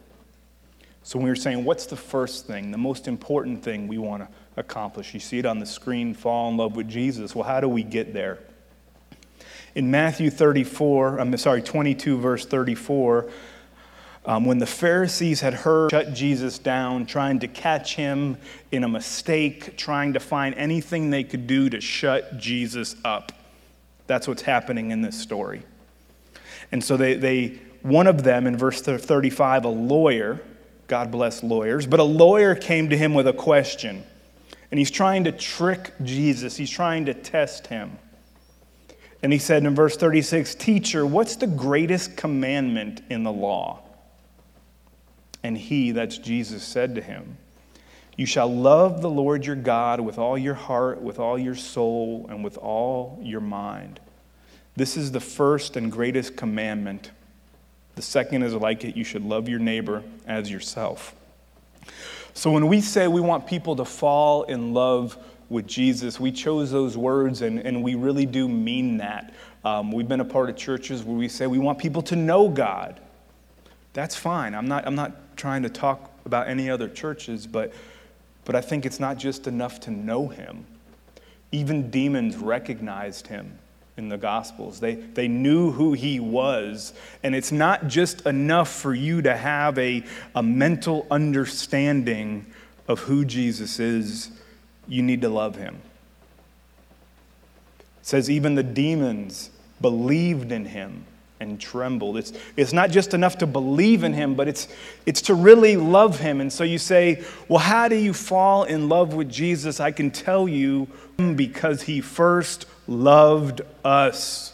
So 1.03 1.19
we 1.19 1.25
were 1.25 1.35
saying, 1.35 1.65
what's 1.65 1.85
the 1.85 1.97
first 1.97 2.47
thing, 2.47 2.71
the 2.71 2.77
most 2.77 3.09
important 3.09 3.61
thing 3.61 3.89
we 3.89 3.97
want 3.97 4.23
to 4.23 4.29
accomplish? 4.55 5.13
You 5.13 5.19
see 5.19 5.38
it 5.38 5.45
on 5.45 5.59
the 5.59 5.65
screen, 5.65 6.13
fall 6.13 6.49
in 6.49 6.55
love 6.55 6.77
with 6.77 6.88
Jesus. 6.88 7.35
Well, 7.35 7.43
how 7.43 7.59
do 7.59 7.67
we 7.67 7.83
get 7.83 8.13
there? 8.13 8.39
In 9.75 9.91
Matthew 9.91 10.29
34, 10.29 11.19
I'm 11.19 11.35
sorry, 11.35 11.61
22, 11.61 12.17
verse 12.17 12.45
34, 12.45 13.29
um, 14.25 14.45
when 14.45 14.59
the 14.59 14.65
Pharisees 14.65 15.41
had 15.41 15.55
heard 15.55 15.91
shut 15.91 16.13
Jesus 16.13 16.57
down, 16.57 17.05
trying 17.05 17.39
to 17.39 17.49
catch 17.49 17.97
him 17.97 18.38
in 18.71 18.85
a 18.85 18.88
mistake, 18.88 19.75
trying 19.75 20.13
to 20.13 20.21
find 20.21 20.55
anything 20.55 21.09
they 21.09 21.25
could 21.25 21.47
do 21.47 21.69
to 21.69 21.81
shut 21.81 22.38
Jesus 22.38 22.95
up. 23.03 23.33
That's 24.07 24.27
what's 24.27 24.41
happening 24.41 24.91
in 24.91 25.01
this 25.01 25.19
story. 25.19 25.63
And 26.72 26.83
so 26.83 26.98
they, 26.98 27.15
they 27.15 27.60
one 27.83 28.07
of 28.07 28.24
them, 28.24 28.48
in 28.48 28.57
verse 28.57 28.81
35, 28.81 29.65
a 29.65 29.67
lawyer, 29.67 30.41
God 30.88 31.12
bless 31.12 31.43
lawyers, 31.43 31.86
but 31.86 32.00
a 32.00 32.03
lawyer 32.03 32.55
came 32.55 32.89
to 32.89 32.98
him 32.98 33.13
with 33.13 33.27
a 33.27 33.33
question. 33.33 34.03
And 34.72 34.79
he's 34.79 34.89
trying 34.89 35.25
to 35.25 35.31
trick 35.31 35.91
Jesus, 36.01 36.55
he's 36.55 36.69
trying 36.69 37.05
to 37.05 37.13
test 37.13 37.67
him. 37.67 38.00
And 39.22 39.31
he 39.31 39.39
said 39.39 39.63
in 39.63 39.75
verse 39.75 39.95
36, 39.95 40.55
Teacher, 40.55 41.05
what's 41.05 41.36
the 41.36 41.48
greatest 41.48 42.17
commandment 42.17 43.01
in 43.10 43.24
the 43.24 43.31
law? 43.31 43.81
And 45.43 45.57
he, 45.57 45.91
that's 45.91 46.17
Jesus, 46.17 46.63
said 46.63 46.95
to 46.95 47.01
him, 47.01 47.38
You 48.15 48.25
shall 48.25 48.53
love 48.53 49.01
the 49.01 49.10
Lord 49.10 49.46
your 49.46 49.55
God 49.55 50.00
with 50.00 50.20
all 50.20 50.38
your 50.38 50.53
heart, 50.53 51.01
with 51.01 51.17
all 51.17 51.38
your 51.38 51.55
soul, 51.55 52.27
and 52.29 52.43
with 52.43 52.58
all 52.58 53.20
your 53.22 53.41
mind. 53.41 54.00
This 54.75 54.98
is 54.98 55.12
the 55.12 55.20
first 55.20 55.75
and 55.75 55.91
greatest 55.91 56.36
commandment. 56.36 57.12
The 57.96 58.01
second 58.01 58.43
is 58.43 58.53
like 58.53 58.84
it 58.84 58.96
you 58.96 59.03
should 59.03 59.24
love 59.24 59.50
your 59.50 59.60
neighbor 59.60 60.03
as 60.27 60.50
yourself. 60.51 61.15
So 62.34 62.51
when 62.51 62.67
we 62.67 62.82
say 62.82 63.08
we 63.08 63.22
want 63.22 63.46
people 63.46 63.75
to 63.75 63.86
fall 63.86 64.43
in 64.43 64.74
love 64.74 65.17
with 65.50 65.67
Jesus, 65.67 66.20
we 66.20 66.32
chose 66.32 66.72
those 66.72 66.98
words 66.98 67.41
and, 67.41 67.60
and 67.60 67.84
we 67.84 67.96
really 67.96 68.25
do 68.25 68.48
mean 68.48 68.98
that. 68.98 69.34
Um, 69.63 69.91
we've 69.91 70.08
been 70.08 70.20
a 70.20 70.25
part 70.25 70.50
of 70.50 70.55
churches 70.55 71.03
where 71.03 71.15
we 71.15 71.29
say 71.29 71.48
we 71.48 71.60
want 71.60 71.77
people 71.77 72.01
to 72.03 72.15
know 72.15 72.50
God. 72.50 73.00
That's 73.93 74.15
fine. 74.15 74.55
I'm 74.55 74.67
not, 74.67 74.88
I'm 74.88 74.96
not 74.96 75.38
trying 75.38 75.63
to 75.63 75.70
talk 75.70 76.12
about 76.25 76.48
any 76.48 76.70
other 76.70 76.89
churches, 76.89 77.46
but, 77.46 77.74
but 78.45 78.55
I 78.55 78.62
think 78.62 78.85
it's 78.85 79.00
not 79.00 79.17
just 79.17 79.47
enough 79.47 79.79
to 79.81 79.91
know 79.91 80.27
Him. 80.27 80.65
Even 81.51 81.91
demons 81.91 82.35
recognized 82.35 83.27
him 83.27 83.59
in 83.95 84.09
the 84.09 84.17
Gospels. 84.17 84.79
They, 84.79 84.95
they 84.95 85.27
knew 85.27 85.71
who 85.71 85.93
he 85.93 86.19
was. 86.19 86.93
And 87.21 87.35
it's 87.35 87.51
not 87.51 87.88
just 87.88 88.25
enough 88.25 88.69
for 88.69 88.93
you 88.93 89.21
to 89.21 89.38
have 89.38 89.77
a, 89.77 90.03
a 90.33 90.41
mental 90.41 91.05
understanding 91.12 92.47
of 92.88 93.01
who 93.01 93.23
Jesus 93.23 93.79
is, 93.79 94.31
you 94.88 95.03
need 95.03 95.21
to 95.21 95.29
love 95.29 95.55
him. 95.55 95.75
It 98.01 98.07
says, 98.07 98.29
even 98.29 98.55
the 98.55 98.63
demons 98.63 99.51
believed 99.79 100.51
in 100.51 100.65
him 100.65 101.05
and 101.47 101.59
trembled. 101.59 102.17
It's, 102.17 102.33
it's 102.57 102.73
not 102.73 102.89
just 102.89 103.13
enough 103.13 103.38
to 103.38 103.47
believe 103.47 104.03
in 104.03 104.13
him, 104.13 104.35
but 104.35 104.47
it's, 104.47 104.67
it's 105.05 105.21
to 105.23 105.35
really 105.35 105.77
love 105.77 106.19
him. 106.19 106.41
And 106.41 106.51
so 106.51 106.63
you 106.63 106.77
say, 106.77 107.23
well, 107.47 107.59
how 107.59 107.88
do 107.88 107.95
you 107.95 108.13
fall 108.13 108.63
in 108.63 108.89
love 108.89 109.13
with 109.13 109.29
Jesus? 109.29 109.79
I 109.79 109.91
can 109.91 110.09
tell 110.12 110.47
you 110.47 110.88
mm, 111.17 111.38
because 111.38 111.83
he 111.83 112.01
first 112.01 112.65
loved 112.88 113.62
us. 113.85 114.53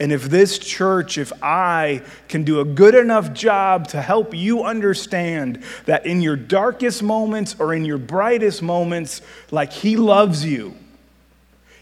And 0.00 0.12
if 0.12 0.24
this 0.24 0.58
church, 0.58 1.18
if 1.18 1.32
I 1.42 2.02
can 2.28 2.44
do 2.44 2.60
a 2.60 2.64
good 2.64 2.94
enough 2.94 3.32
job 3.32 3.88
to 3.88 4.00
help 4.00 4.32
you 4.32 4.62
understand 4.62 5.62
that 5.86 6.06
in 6.06 6.20
your 6.20 6.36
darkest 6.36 7.02
moments 7.02 7.56
or 7.58 7.74
in 7.74 7.84
your 7.84 7.98
brightest 7.98 8.62
moments, 8.62 9.22
like 9.50 9.72
He 9.72 9.96
loves 9.96 10.44
you, 10.44 10.76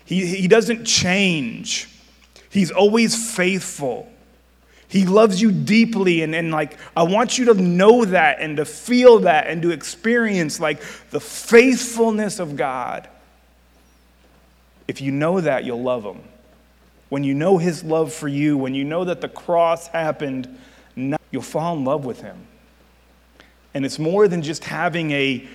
He, 0.07 0.25
he 0.25 0.49
doesn't 0.49 0.87
change, 0.87 1.91
He's 2.57 2.71
always 2.71 3.35
faithful. 3.35 4.11
He 4.89 5.05
loves 5.05 5.43
you 5.43 5.53
deeply, 5.53 6.23
and, 6.23 6.35
and 6.35 6.51
like 6.51 6.79
I 6.97 7.03
want 7.03 7.37
you 7.37 7.45
to 7.53 7.55
know 7.55 8.07
that 8.07 8.39
and 8.41 8.57
to 8.57 8.65
feel 8.65 9.19
that 9.21 9.47
and 9.49 9.61
to 9.61 9.73
experience 9.73 10.59
like 10.59 10.81
the 11.11 11.21
faithfulness 11.21 12.39
of 12.39 12.57
God. 12.57 13.11
If 14.89 15.03
you 15.03 15.13
know 15.13 15.43
that, 15.43 15.65
you'll 15.65 15.83
love 15.83 16.03
him. 16.03 16.23
When 17.11 17.25
you 17.25 17.35
know 17.35 17.59
his 17.59 17.85
love 17.85 18.15
for 18.15 18.27
you, 18.27 18.57
when 18.57 18.75
you 18.75 18.85
know 18.85 19.05
that 19.05 19.21
the 19.21 19.29
cross 19.29 19.89
happened, 19.89 20.59
you'll 21.31 21.43
fall 21.43 21.77
in 21.77 21.85
love 21.85 22.07
with 22.07 22.23
him. 22.23 22.39
And 23.75 23.85
it's 23.85 23.99
more 23.99 24.29
than 24.29 24.41
just 24.41 24.65
having 24.65 25.11
a, 25.11 25.47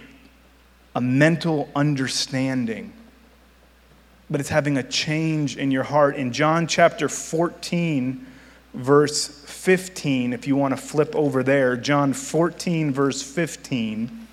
a 0.94 1.02
mental 1.02 1.68
understanding, 1.76 2.94
but 4.32 4.40
it's 4.40 4.50
having 4.50 4.78
a 4.78 4.84
change 4.84 5.58
in 5.58 5.72
your 5.72 5.84
heart. 5.84 6.16
In 6.16 6.32
John 6.32 6.66
chapter 6.66 7.10
14, 7.10 8.26
verse 8.74 9.28
15, 9.28 10.32
if 10.32 10.48
you 10.48 10.56
want 10.56 10.74
to 10.74 10.82
flip 10.82 11.14
over 11.18 11.44
there, 11.44 11.76
John 11.76 12.14
14, 12.14 12.92
verse 12.92 13.22
15, 13.22 14.28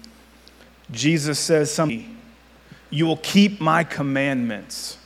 Jesus 0.92 1.38
says 1.38 1.70
something 1.70 2.14
you 2.90 3.04
will 3.04 3.18
keep 3.18 3.60
my 3.60 3.84
commandments. 3.84 4.96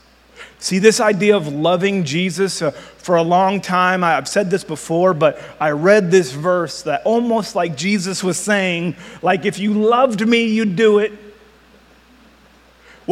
See, 0.58 0.78
this 0.78 1.00
idea 1.00 1.37
of 1.37 1.49
loving 1.49 2.04
Jesus, 2.04 2.62
uh, 2.62 2.70
for 2.70 3.16
a 3.16 3.22
long 3.22 3.61
time, 3.61 4.04
I've 4.04 4.28
said 4.28 4.50
this 4.50 4.62
before, 4.62 5.14
but 5.14 5.40
I 5.58 5.70
read 5.70 6.11
this 6.11 6.30
verse 6.30 6.82
that 6.82 7.02
almost 7.04 7.56
like 7.56 7.76
Jesus 7.76 8.22
was 8.22 8.38
saying, 8.38 8.94
like, 9.22 9.44
if 9.44 9.58
you 9.58 9.75
loved 9.75 10.28
me, 10.28 10.44
you'd 10.44 10.76
do 10.76 11.00
it. 11.00 11.12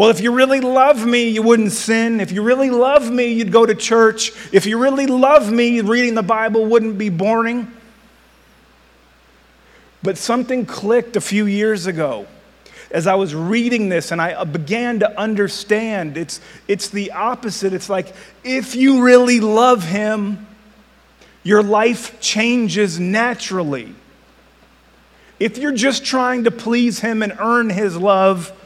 Well, 0.00 0.08
if 0.08 0.22
you 0.22 0.32
really 0.32 0.60
love 0.60 1.04
me, 1.04 1.28
you 1.28 1.42
wouldn't 1.42 1.72
sin. 1.72 2.22
If 2.22 2.32
you 2.32 2.42
really 2.42 2.70
love 2.70 3.10
me, 3.10 3.26
you'd 3.34 3.52
go 3.52 3.66
to 3.66 3.74
church. 3.74 4.32
If 4.50 4.64
you 4.64 4.78
really 4.78 5.06
love 5.06 5.52
me, 5.52 5.82
reading 5.82 6.14
the 6.14 6.22
Bible 6.22 6.64
wouldn't 6.64 6.96
be 6.96 7.10
boring. 7.10 7.70
But 10.02 10.16
something 10.16 10.64
clicked 10.64 11.16
a 11.16 11.20
few 11.20 11.44
years 11.44 11.86
ago 11.86 12.26
as 12.90 13.06
I 13.06 13.14
was 13.16 13.34
reading 13.34 13.90
this 13.90 14.10
and 14.10 14.22
I 14.22 14.32
uh, 14.32 14.46
began 14.46 15.00
to 15.00 15.20
understand, 15.20 16.16
it's, 16.16 16.40
it's 16.66 16.88
the 16.88 17.12
opposite. 17.12 17.74
It's 17.74 17.90
like 17.90 18.14
if 18.42 18.74
you 18.74 19.02
really 19.02 19.40
love 19.40 19.84
Him, 19.84 20.46
your 21.42 21.62
life 21.62 22.18
changes 22.20 22.98
naturally. 22.98 23.94
If 25.38 25.58
you're 25.58 25.72
just 25.72 26.06
trying 26.06 26.44
to 26.44 26.50
please 26.50 27.00
Him 27.00 27.22
and 27.22 27.36
earn 27.38 27.68
His 27.68 27.98
love, 27.98 28.56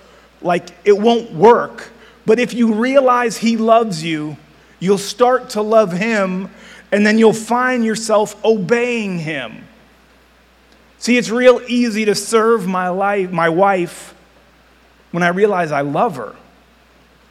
like 0.45 0.69
it 0.85 0.97
won't 0.97 1.33
work. 1.33 1.91
But 2.27 2.39
if 2.39 2.55
you 2.55 2.75
realize 2.75 3.37
He 3.37 3.57
loves 3.57 4.05
you, 4.05 4.37
you'll 4.79 4.99
start 4.99 5.51
to 5.51 5.63
love 5.63 5.93
Him 5.93 6.51
and 6.93 7.05
then 7.05 7.19
you'll 7.19 7.33
find 7.33 7.85
yourself 7.85 8.43
obeying 8.45 9.19
Him. 9.19 9.67
See, 10.99 11.19
it's 11.19 11.31
real 11.31 11.61
easy 11.67 12.05
to 12.05 12.15
serve 12.15 12.67
my 12.67 12.89
life, 12.89 13.33
my 13.33 13.49
wife 13.49 14.15
when 15.11 15.23
I 15.23 15.29
realize 15.29 15.71
I 15.73 15.83
love 15.83 16.17
her 16.17 16.35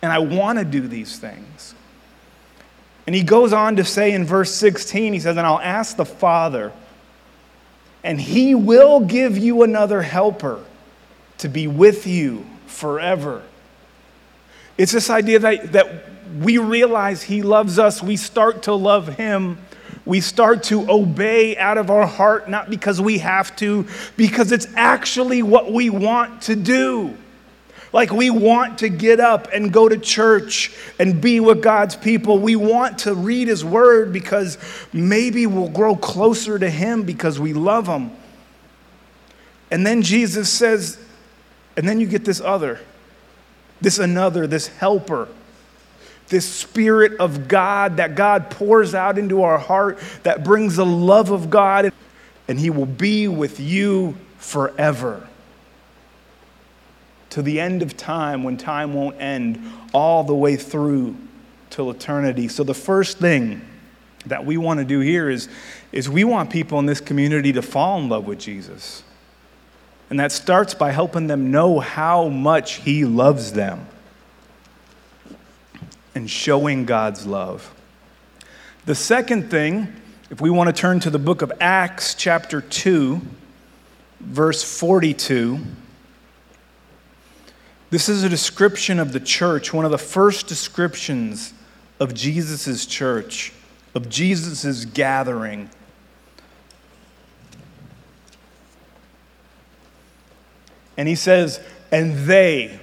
and 0.01 0.11
I 0.11 0.19
want 0.19 0.59
to 0.59 0.65
do 0.65 0.87
these 0.87 1.17
things. 1.17 1.75
And 3.05 3.15
he 3.15 3.23
goes 3.23 3.51
on 3.51 3.75
to 3.77 3.83
say 3.83 4.13
in 4.13 4.25
verse 4.25 4.51
16, 4.51 5.13
he 5.13 5.19
says, 5.19 5.37
And 5.37 5.45
I'll 5.45 5.59
ask 5.59 5.97
the 5.97 6.05
Father, 6.05 6.71
and 8.03 8.19
he 8.19 8.55
will 8.55 9.01
give 9.01 9.37
you 9.37 9.63
another 9.63 10.01
helper 10.01 10.63
to 11.39 11.49
be 11.49 11.67
with 11.67 12.07
you 12.07 12.45
forever. 12.73 13.43
It's 14.77 14.91
this 14.91 15.09
idea 15.09 15.39
that, 15.39 15.71
that 15.73 16.03
we 16.39 16.57
realize 16.57 17.23
he 17.23 17.41
loves 17.41 17.77
us, 17.77 18.01
we 18.01 18.17
start 18.17 18.63
to 18.63 18.73
love 18.73 19.15
him. 19.15 19.59
We 20.05 20.19
start 20.19 20.63
to 20.63 20.91
obey 20.91 21.55
out 21.55 21.77
of 21.77 21.89
our 21.89 22.05
heart, 22.05 22.49
not 22.49 22.69
because 22.69 22.99
we 22.99 23.19
have 23.19 23.55
to, 23.57 23.87
because 24.17 24.51
it's 24.51 24.67
actually 24.75 25.41
what 25.43 25.71
we 25.71 25.89
want 25.89 26.41
to 26.43 26.57
do. 26.57 27.15
Like 27.93 28.11
we 28.11 28.29
want 28.29 28.79
to 28.79 28.89
get 28.89 29.21
up 29.21 29.47
and 29.53 29.71
go 29.71 29.87
to 29.87 29.97
church 29.97 30.75
and 30.99 31.21
be 31.21 31.39
with 31.39 31.61
God's 31.61 31.95
people. 31.95 32.39
We 32.39 32.57
want 32.57 32.99
to 32.99 33.13
read 33.13 33.47
His 33.47 33.63
Word 33.63 34.11
because 34.11 34.57
maybe 34.91 35.47
we'll 35.47 35.69
grow 35.69 35.95
closer 35.95 36.59
to 36.59 36.69
Him 36.69 37.03
because 37.03 37.39
we 37.39 37.53
love 37.53 37.87
Him. 37.87 38.11
And 39.71 39.85
then 39.85 40.01
Jesus 40.01 40.49
says, 40.49 40.97
and 41.75 41.87
then 41.87 41.99
you 41.99 42.07
get 42.07 42.25
this 42.25 42.41
other, 42.41 42.79
this 43.81 43.99
another, 43.99 44.47
this 44.47 44.67
helper 44.67 45.27
this 46.33 46.51
Spirit 46.51 47.19
of 47.19 47.47
God 47.47 47.97
that 47.97 48.15
God 48.15 48.49
pours 48.49 48.95
out 48.95 49.17
into 49.17 49.43
our 49.43 49.57
heart 49.59 49.99
that 50.23 50.43
brings 50.43 50.75
the 50.75 50.85
love 50.85 51.29
of 51.29 51.49
God, 51.49 51.93
and 52.47 52.59
He 52.59 52.69
will 52.69 52.87
be 52.87 53.27
with 53.27 53.59
you 53.59 54.15
forever 54.37 55.27
to 57.29 57.41
the 57.41 57.59
end 57.59 57.81
of 57.81 57.97
time 57.97 58.43
when 58.43 58.57
time 58.57 58.93
won't 58.93 59.19
end, 59.19 59.63
all 59.93 60.23
the 60.23 60.35
way 60.35 60.55
through 60.55 61.15
till 61.69 61.89
eternity. 61.89 62.47
So, 62.47 62.63
the 62.63 62.73
first 62.73 63.19
thing 63.19 63.61
that 64.25 64.45
we 64.45 64.57
want 64.57 64.79
to 64.79 64.85
do 64.85 64.99
here 64.99 65.29
is, 65.29 65.49
is 65.91 66.09
we 66.09 66.23
want 66.23 66.49
people 66.49 66.79
in 66.79 66.85
this 66.85 67.01
community 67.01 67.51
to 67.53 67.61
fall 67.61 67.99
in 67.99 68.09
love 68.09 68.25
with 68.25 68.39
Jesus. 68.39 69.03
And 70.09 70.19
that 70.19 70.31
starts 70.31 70.73
by 70.73 70.91
helping 70.91 71.27
them 71.27 71.51
know 71.51 71.79
how 71.79 72.27
much 72.27 72.75
He 72.75 73.05
loves 73.05 73.53
them 73.53 73.87
and 76.15 76.29
showing 76.29 76.85
God's 76.85 77.25
love. 77.25 77.73
The 78.85 78.95
second 78.95 79.49
thing, 79.49 79.87
if 80.29 80.41
we 80.41 80.49
want 80.49 80.67
to 80.67 80.79
turn 80.79 80.99
to 81.01 81.09
the 81.09 81.19
book 81.19 81.41
of 81.41 81.51
Acts, 81.59 82.15
chapter 82.15 82.61
2, 82.61 83.21
verse 84.19 84.63
42. 84.63 85.59
This 87.89 88.09
is 88.09 88.23
a 88.23 88.29
description 88.29 88.99
of 88.99 89.13
the 89.13 89.19
church, 89.19 89.73
one 89.73 89.85
of 89.85 89.91
the 89.91 89.97
first 89.97 90.47
descriptions 90.47 91.53
of 91.99 92.13
Jesus' 92.13 92.85
church, 92.85 93.53
of 93.93 94.09
Jesus' 94.09 94.85
gathering. 94.85 95.69
And 100.97 101.07
he 101.07 101.15
says, 101.15 101.59
and 101.91 102.25
they, 102.27 102.79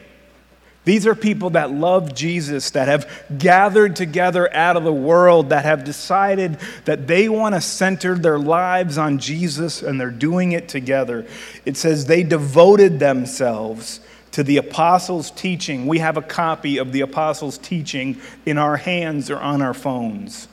these 0.84 1.06
are 1.06 1.14
people 1.14 1.50
that 1.50 1.70
love 1.70 2.14
Jesus, 2.14 2.70
that 2.70 2.88
have 2.88 3.08
gathered 3.38 3.94
together 3.96 4.52
out 4.54 4.76
of 4.76 4.84
the 4.84 4.92
world, 4.92 5.50
that 5.50 5.64
have 5.64 5.84
decided 5.84 6.58
that 6.86 7.06
they 7.06 7.28
want 7.28 7.54
to 7.54 7.60
center 7.60 8.16
their 8.16 8.38
lives 8.38 8.96
on 8.96 9.18
Jesus 9.18 9.82
and 9.82 10.00
they're 10.00 10.10
doing 10.10 10.52
it 10.52 10.68
together. 10.68 11.26
It 11.66 11.76
says 11.76 12.06
they 12.06 12.22
devoted 12.22 12.98
themselves 12.98 14.00
to 14.32 14.42
the 14.42 14.56
apostles' 14.56 15.30
teaching. 15.30 15.86
We 15.86 15.98
have 15.98 16.16
a 16.16 16.22
copy 16.22 16.78
of 16.78 16.92
the 16.92 17.02
apostles' 17.02 17.58
teaching 17.58 18.20
in 18.46 18.58
our 18.58 18.76
hands 18.76 19.30
or 19.30 19.38
on 19.38 19.60
our 19.60 19.74
phones. 19.74 20.48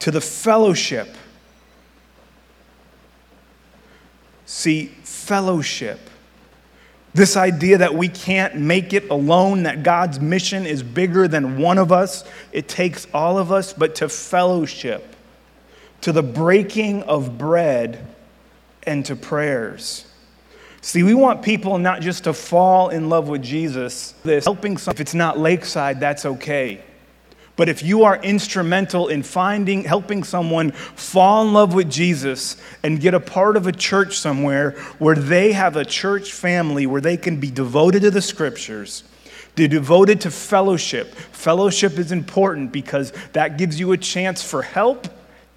To 0.00 0.10
the 0.10 0.20
fellowship. 0.20 1.08
See, 4.44 4.86
fellowship. 5.04 6.10
This 7.14 7.36
idea 7.36 7.78
that 7.78 7.94
we 7.94 8.08
can't 8.08 8.56
make 8.56 8.92
it 8.92 9.10
alone, 9.10 9.64
that 9.64 9.82
God's 9.82 10.18
mission 10.20 10.64
is 10.64 10.82
bigger 10.82 11.28
than 11.28 11.58
one 11.58 11.78
of 11.78 11.92
us, 11.92 12.24
it 12.52 12.68
takes 12.68 13.06
all 13.12 13.38
of 13.38 13.52
us, 13.52 13.72
but 13.72 13.94
to 13.96 14.08
fellowship, 14.08 15.14
to 16.00 16.12
the 16.12 16.22
breaking 16.22 17.02
of 17.02 17.36
bread, 17.36 18.06
and 18.84 19.04
to 19.06 19.14
prayers 19.14 20.06
See, 20.84 21.04
we 21.04 21.14
want 21.14 21.42
people 21.42 21.78
not 21.78 22.00
just 22.00 22.24
to 22.24 22.32
fall 22.32 22.88
in 22.88 23.08
love 23.08 23.28
with 23.28 23.40
Jesus, 23.40 24.14
this 24.24 24.44
helping 24.44 24.74
if 24.74 25.00
it's 25.00 25.14
not 25.14 25.38
lakeside, 25.38 26.00
that's 26.00 26.26
okay. 26.26 26.82
But 27.56 27.68
if 27.68 27.82
you 27.82 28.04
are 28.04 28.16
instrumental 28.22 29.08
in 29.08 29.22
finding, 29.22 29.84
helping 29.84 30.24
someone 30.24 30.70
fall 30.70 31.46
in 31.46 31.52
love 31.52 31.74
with 31.74 31.90
Jesus 31.90 32.56
and 32.82 33.00
get 33.00 33.12
a 33.12 33.20
part 33.20 33.56
of 33.56 33.66
a 33.66 33.72
church 33.72 34.18
somewhere 34.18 34.72
where 34.98 35.14
they 35.14 35.52
have 35.52 35.76
a 35.76 35.84
church 35.84 36.32
family 36.32 36.86
where 36.86 37.00
they 37.00 37.16
can 37.16 37.38
be 37.38 37.50
devoted 37.50 38.02
to 38.02 38.10
the 38.10 38.22
scriptures, 38.22 39.04
they're 39.54 39.68
devoted 39.68 40.22
to 40.22 40.30
fellowship. 40.30 41.14
Fellowship 41.14 41.98
is 41.98 42.10
important 42.10 42.72
because 42.72 43.12
that 43.32 43.58
gives 43.58 43.78
you 43.78 43.92
a 43.92 43.98
chance 43.98 44.42
for 44.42 44.62
help 44.62 45.06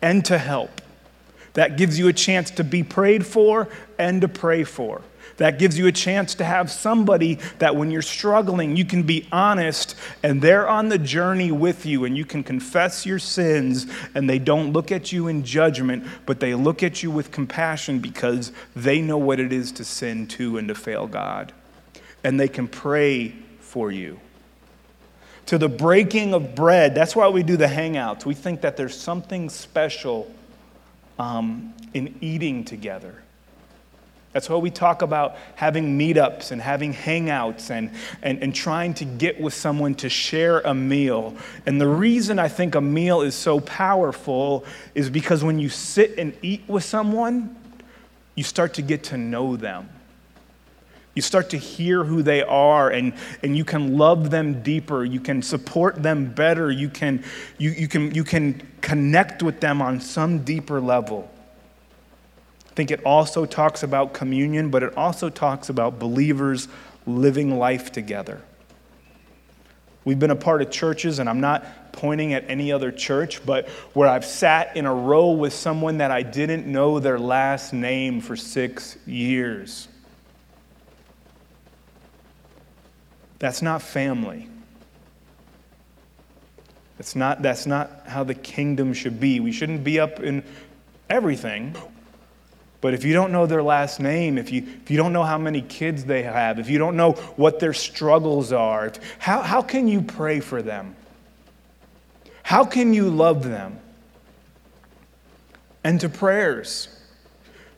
and 0.02 0.25
to 0.25 0.38
help. 0.38 0.82
That 1.54 1.78
gives 1.78 1.98
you 1.98 2.10
a 2.10 2.14
chance 2.14 2.52
to 2.52 2.66
be 2.66 2.84
prayed 2.84 3.25
for 3.25 3.70
and 3.98 4.22
to 4.22 4.28
pray 4.28 4.64
for. 4.64 5.02
That 5.38 5.60
gives 5.60 5.78
you 5.78 5.88
a 5.88 5.92
chance 5.92 6.36
to 6.36 6.46
have 6.46 6.72
somebody 6.72 7.40
that 7.60 7.75
when 7.75 7.92
you're 7.92 8.02
struggling, 8.02 8.78
you 8.78 8.86
can 8.86 9.04
be 9.04 9.28
honest 9.32 9.96
and 10.24 10.42
they're 10.42 10.68
on 10.68 10.88
the 10.88 10.98
journey 10.98 11.52
with 11.52 11.86
you 11.86 12.06
and 12.06 12.16
you 12.16 12.25
can 12.25 12.44
confess 12.44 13.06
your 13.06 13.20
sins 13.20 13.88
and 14.14 14.30
they 14.30 14.40
don't 14.40 14.72
look 14.72 14.92
at 14.92 15.12
you 15.12 15.28
in 15.28 15.44
judgment, 15.44 16.06
but 16.25 16.40
they 16.40 16.56
look 16.56 16.84
at 16.84 17.04
you 17.04 17.12
with 17.12 17.32
compassion 17.32 18.00
because 18.00 18.54
they 18.75 19.02
know 19.02 19.18
what 19.18 19.40
it 19.40 19.52
is 19.52 19.74
to 19.74 19.84
sin 19.84 20.25
too 20.25 20.58
and 20.58 20.70
to 20.70 20.75
fail 20.75 21.06
God. 21.06 21.52
And 22.24 22.40
they 22.40 22.48
can 22.48 22.68
pray 22.68 23.36
for 23.60 23.92
you. 23.92 24.20
To 25.48 25.58
the 25.58 25.70
breaking 25.70 26.34
of 26.34 26.56
bread, 26.56 26.96
that's 26.96 27.16
why 27.16 27.28
we 27.28 27.44
do 27.44 27.58
the 27.58 27.68
hangouts. 27.68 28.25
We 28.25 28.34
think 28.34 28.62
that 28.62 28.78
there's 28.78 28.98
something 28.98 29.50
special 29.50 30.34
um, 31.20 31.74
in 31.94 32.16
eating 32.22 32.64
together. 32.64 33.22
That's 34.36 34.50
why 34.50 34.58
we 34.58 34.70
talk 34.70 35.01
about 35.01 35.38
having 35.56 35.98
meetups 35.98 36.51
and 36.51 36.62
having 36.62 36.94
hangouts 36.94 37.70
and, 37.70 37.89
and, 38.22 38.44
and 38.44 38.54
trying 38.54 38.94
to 38.96 39.06
get 39.06 39.39
with 39.39 39.54
someone 39.54 39.96
to 39.96 40.10
share 40.10 40.60
a 40.60 40.74
meal. 40.74 41.38
And 41.65 41.80
the 41.80 41.88
reason 41.88 42.38
I 42.38 42.50
think 42.50 42.75
a 42.75 42.82
meal 42.82 43.22
is 43.22 43.34
so 43.34 43.62
powerful 43.62 44.65
is 44.94 45.10
because 45.10 45.42
when 45.42 45.58
you 45.58 45.70
sit 45.70 46.20
and 46.20 46.38
eat 46.42 46.63
with 46.68 46.84
someone, 46.84 47.56
you 48.36 48.44
start 48.44 48.74
to 48.74 48.82
get 48.82 49.04
to 49.06 49.18
know 49.18 49.56
them. 49.56 49.89
You 51.13 51.22
start 51.22 51.51
to 51.51 51.58
hear 51.58 52.04
who 52.04 52.22
they 52.22 52.44
are 52.44 52.89
and, 52.89 53.13
and 53.42 53.56
you 53.56 53.63
can 53.63 53.98
love 53.98 54.32
them 54.32 54.62
deeper. 54.62 55.06
You 55.06 55.22
can 55.22 55.44
support 55.44 56.04
them 56.04 56.25
better. 56.34 56.70
You 56.70 56.89
can, 56.89 57.24
you, 57.58 57.70
you, 57.70 57.88
can, 57.88 58.13
you 58.13 58.25
can 58.25 58.62
connect 58.82 59.42
with 59.44 59.62
them 59.62 59.82
on 59.82 60.01
some 60.01 60.39
deeper 60.44 60.82
level. 60.82 61.32
I 62.75 62.77
think 62.77 62.91
it 62.91 63.05
also 63.05 63.46
talks 63.46 63.84
about 63.84 64.13
communion, 64.13 64.70
but 64.70 64.84
it 64.84 64.98
also 64.98 65.29
talks 65.29 65.70
about 65.70 65.98
believers 65.98 66.67
living 67.08 67.58
life 67.58 67.94
together. 67.94 68.41
We've 70.03 70.20
been 70.20 70.29
a 70.29 70.36
part 70.36 70.62
of 70.62 70.72
churches, 70.72 71.20
and 71.20 71.29
I'm 71.29 71.39
not 71.39 71.94
pointing 71.94 72.34
at 72.34 72.44
any 72.50 72.74
other 72.74 72.91
church, 72.91 73.46
but 73.46 73.70
where 73.94 74.10
I've 74.10 74.25
sat 74.25 74.75
in 74.75 74.86
a 74.86 74.94
row 74.94 75.32
with 75.32 75.53
someone 75.53 76.00
that 76.00 76.12
I 76.12 76.22
didn't 76.22 76.67
know 76.67 77.00
their 77.00 77.17
last 77.17 77.72
name 77.72 78.20
for 78.20 78.36
six 78.36 78.98
years. 79.05 79.88
That's 83.39 83.62
not 83.62 83.82
family. 83.82 84.50
That's 86.98 87.15
not, 87.15 87.41
that's 87.41 87.65
not 87.65 88.01
how 88.05 88.25
the 88.25 88.36
kingdom 88.36 88.94
should 88.94 89.22
be. 89.22 89.39
We 89.39 89.53
shouldn't 89.53 89.86
be 89.86 89.98
up 89.98 90.20
in 90.20 90.44
everything. 91.10 91.74
But 92.86 92.94
if 92.94 93.04
you 93.04 93.13
don't 93.13 93.32
know 93.32 93.48
their 93.48 93.63
last 93.63 94.00
name, 94.00 94.38
if 94.38 94.51
you, 94.51 94.62
if 94.84 94.92
you 94.92 94.98
don't 94.98 95.12
know 95.12 95.24
how 95.24 95.39
many 95.39 95.63
kids 95.63 96.06
they 96.06 96.22
have, 96.22 96.60
if 96.60 96.70
you 96.70 96.77
don't 96.77 96.96
know 96.96 97.13
what 97.36 97.60
their 97.60 97.74
struggles 97.74 98.51
are, 98.51 98.94
how, 99.18 99.42
how 99.42 99.63
can 99.63 99.88
you 99.88 100.04
pray 100.04 100.39
for 100.39 100.62
them? 100.62 100.96
How 102.44 102.63
can 102.63 102.94
you 102.94 103.10
love 103.10 103.44
them? 103.44 103.80
And 105.84 106.00
to 106.00 106.10
prayers. 106.10 106.88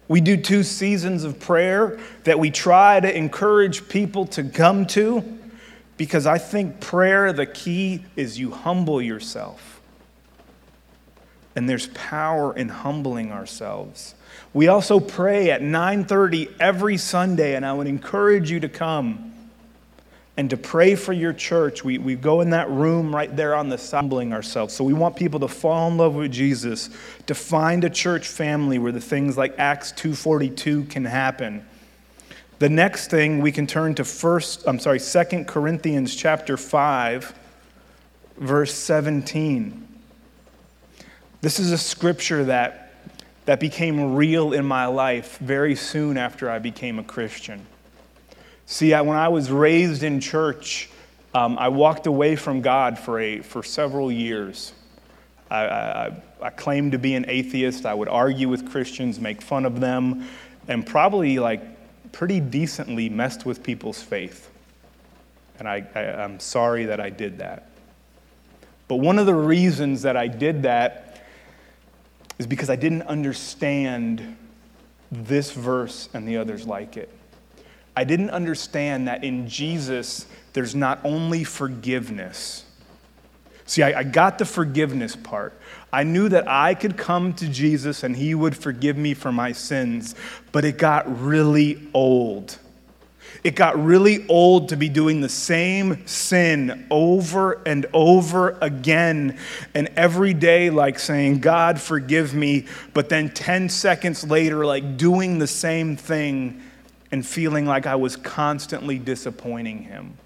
We 0.10 0.20
do 0.20 0.36
two 0.36 0.64
seasons 0.64 1.24
of 1.24 1.40
prayer 1.40 2.02
that 2.26 2.38
we 2.38 2.52
try 2.52 3.00
to 3.00 3.18
encourage 3.18 3.88
people 3.88 4.26
to 4.26 4.44
come 4.44 4.86
to 4.88 5.24
because 5.96 6.28
I 6.28 6.38
think 6.38 6.82
prayer, 6.82 7.32
the 7.32 7.46
key 7.46 8.04
is 8.18 8.38
you 8.38 8.52
humble 8.52 9.02
yourself. 9.02 9.80
And 11.56 11.70
there's 11.70 11.88
power 11.94 12.54
in 12.54 12.68
humbling 12.68 13.32
ourselves. 13.32 14.14
We 14.54 14.68
also 14.68 15.00
pray 15.00 15.52
at 15.52 15.62
9:30 15.62 16.50
every 16.60 16.98
Sunday, 16.98 17.56
and 17.56 17.66
I 17.66 17.74
would 17.74 17.88
encourage 17.88 18.50
you 18.50 18.60
to 18.62 18.70
come 18.70 19.34
and 20.38 20.52
to 20.52 20.58
pray 20.58 20.96
for 20.96 21.14
your 21.14 21.34
church. 21.34 21.84
We, 21.84 21.98
we 21.98 22.16
go 22.16 22.42
in 22.42 22.52
that 22.52 22.70
room 22.70 23.14
right 23.14 23.36
there 23.36 23.56
on 23.56 23.70
the 23.70 23.78
humbling 23.78 24.34
ourselves. 24.34 24.74
So 24.74 24.84
we 24.84 24.94
want 24.94 25.16
people 25.16 25.40
to 25.40 25.48
fall 25.48 25.90
in 25.90 25.98
love 25.98 26.14
with 26.14 26.32
Jesus, 26.32 26.92
to 27.26 27.34
find 27.34 27.84
a 27.84 27.90
church 27.90 28.28
family 28.28 28.78
where 28.78 28.92
the 28.92 29.02
things 29.02 29.36
like 29.36 29.56
Acts 29.58 29.92
2:42 29.94 30.90
can 30.90 31.06
happen. 31.06 31.66
The 32.60 32.70
next 32.70 33.10
thing 33.12 33.42
we 33.42 33.52
can 33.52 33.68
turn 33.68 33.96
to 33.96 34.04
first, 34.04 34.64
I'm 34.68 34.80
sorry, 34.80 35.00
2 35.00 35.46
Corinthians 35.46 36.16
chapter 36.16 36.58
5, 36.58 37.34
verse 38.38 38.74
17. 38.74 39.88
This 41.42 41.60
is 41.60 41.72
a 41.72 41.78
scripture 41.78 42.46
that 42.46 42.87
that 43.48 43.62
became 43.62 44.14
real 44.16 44.52
in 44.52 44.66
my 44.66 44.88
life 44.88 45.38
very 45.38 45.74
soon 45.74 46.18
after 46.18 46.50
I 46.50 46.60
became 46.60 47.00
a 47.00 47.04
Christian. 47.04 47.66
See, 48.66 48.94
I, 48.94 49.00
when 49.00 49.18
I 49.18 49.30
was 49.30 49.50
raised 49.50 50.04
in 50.04 50.20
church, 50.20 50.90
um, 51.34 51.58
I 51.58 51.70
walked 51.70 52.08
away 52.08 52.36
from 52.36 52.60
God 52.60 53.00
for, 53.00 53.22
a, 53.22 53.40
for 53.40 53.64
several 53.64 54.12
years. 54.12 54.74
I, 55.50 55.66
I, 55.66 56.22
I 56.42 56.50
claimed 56.50 56.92
to 56.92 57.00
be 57.00 57.16
an 57.16 57.24
atheist. 57.30 57.86
I 57.86 57.94
would 57.94 58.10
argue 58.10 58.50
with 58.50 58.70
Christians, 58.70 59.18
make 59.18 59.42
fun 59.42 59.66
of 59.66 59.80
them, 59.80 60.28
and 60.68 60.86
probably 60.86 61.40
like 61.40 61.62
pretty 62.12 62.42
decently 62.42 63.08
messed 63.08 63.46
with 63.46 63.64
people's 63.64 64.02
faith. 64.02 64.50
And 65.58 65.70
I, 65.70 65.88
I, 65.96 66.02
I'm 66.02 66.42
sorry 66.42 66.84
that 66.88 67.00
I 67.00 67.12
did 67.12 67.38
that. 67.38 67.70
But 68.90 68.98
one 68.98 69.18
of 69.18 69.26
the 69.26 69.36
reasons 69.36 70.02
that 70.02 70.18
I 70.18 70.28
did 70.28 70.64
that 70.64 71.07
is 72.40 72.48
because 72.48 72.70
I 72.70 72.76
didn't 72.76 73.04
understand 73.04 74.38
this 75.12 75.52
verse 75.52 76.10
and 76.14 76.28
the 76.28 76.38
others 76.38 76.68
like 76.68 76.98
it. 76.98 77.10
I 77.96 78.04
didn't 78.04 78.30
understand 78.30 79.08
that 79.08 79.24
in 79.24 79.48
Jesus, 79.48 80.28
there's 80.54 80.76
not 80.76 81.00
only 81.04 81.44
forgiveness. 81.44 82.64
See, 83.66 83.84
I, 83.84 84.00
I, 84.00 84.04
got 84.04 84.38
the 84.38 84.46
forgiveness 84.46 85.16
part. 85.16 85.60
I 85.92 86.04
knew 86.04 86.30
that 86.30 86.48
I 86.48 86.74
could 86.74 86.96
come 86.96 87.34
to 87.34 87.48
Jesus 87.48 88.04
and 88.04 88.16
he 88.16 88.34
would 88.34 88.56
forgive 88.56 88.98
me 88.98 89.14
for 89.14 89.32
my 89.32 89.52
sins, 89.52 90.16
but 90.52 90.64
it 90.64 90.78
got 90.78 91.22
really 91.22 91.90
old. 91.94 92.58
It 93.44 93.56
got 93.56 93.82
really 93.82 94.26
old 94.28 94.70
to 94.70 94.78
be 94.78 94.90
doing 94.90 95.22
the 95.22 95.30
same 95.30 96.06
sin 96.08 96.88
over 96.90 97.62
and 97.66 97.86
over 97.94 98.58
again, 98.62 99.38
and 99.74 99.88
every 99.96 100.34
day, 100.34 100.70
like 100.70 101.00
saying, 101.00 101.40
God, 101.40 101.80
forgive 101.80 102.34
me, 102.34 102.66
but 102.94 103.10
then 103.10 103.30
10 103.30 103.70
seconds 103.70 104.24
later, 104.24 104.66
like 104.66 104.98
doing 104.98 105.40
the 105.40 105.48
same 105.48 105.96
thing 105.96 106.62
and 107.12 107.26
feeling 107.26 107.66
like 107.66 107.86
I 107.86 107.96
was 107.96 108.16
constantly 108.16 109.00
disappointing 109.00 109.84
Him. 109.84 110.18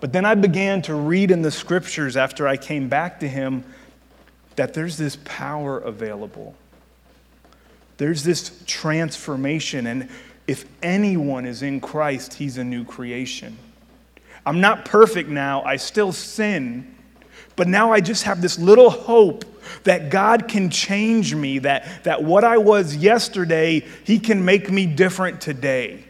But 0.00 0.12
then 0.12 0.24
I 0.24 0.34
began 0.34 0.82
to 0.82 0.94
read 0.94 1.30
in 1.30 1.42
the 1.42 1.50
scriptures 1.50 2.16
after 2.16 2.46
I 2.46 2.56
came 2.56 2.88
back 2.88 3.20
to 3.20 3.28
Him 3.28 3.64
that 4.56 4.74
there's 4.74 4.96
this 4.96 5.16
power 5.24 5.78
available. 5.78 6.54
There's 7.96 8.22
this 8.22 8.62
transformation. 8.66 9.86
And 9.86 10.08
if 10.48 10.64
anyone 10.82 11.44
is 11.44 11.62
in 11.62 11.78
Christ, 11.78 12.34
he's 12.34 12.56
a 12.56 12.64
new 12.64 12.82
creation. 12.82 13.56
I'm 14.46 14.62
not 14.62 14.86
perfect 14.86 15.28
now, 15.28 15.62
I 15.62 15.76
still 15.76 16.10
sin, 16.10 16.94
but 17.54 17.68
now 17.68 17.92
I 17.92 18.00
just 18.00 18.24
have 18.24 18.40
this 18.40 18.58
little 18.58 18.88
hope 18.88 19.44
that 19.84 20.08
God 20.08 20.48
can 20.48 20.70
change 20.70 21.34
me, 21.34 21.58
that, 21.58 22.04
that 22.04 22.24
what 22.24 22.44
I 22.44 22.56
was 22.56 22.96
yesterday, 22.96 23.84
He 24.04 24.18
can 24.18 24.42
make 24.42 24.70
me 24.70 24.86
different 24.86 25.42
today. 25.42 26.02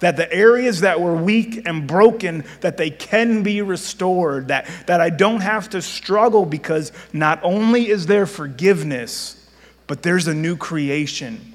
That 0.00 0.16
the 0.16 0.32
areas 0.32 0.80
that 0.80 1.00
were 1.00 1.14
weak 1.14 1.66
and 1.66 1.86
broken, 1.86 2.44
that 2.62 2.76
they 2.76 2.90
can 2.90 3.44
be 3.44 3.62
restored, 3.62 4.48
that, 4.48 4.68
that 4.86 5.00
I 5.00 5.10
don't 5.10 5.42
have 5.42 5.70
to 5.70 5.82
struggle 5.82 6.44
because 6.44 6.90
not 7.12 7.38
only 7.44 7.88
is 7.88 8.06
there 8.06 8.26
forgiveness, 8.26 9.48
but 9.86 10.02
there's 10.02 10.26
a 10.26 10.34
new 10.34 10.56
creation. 10.56 11.49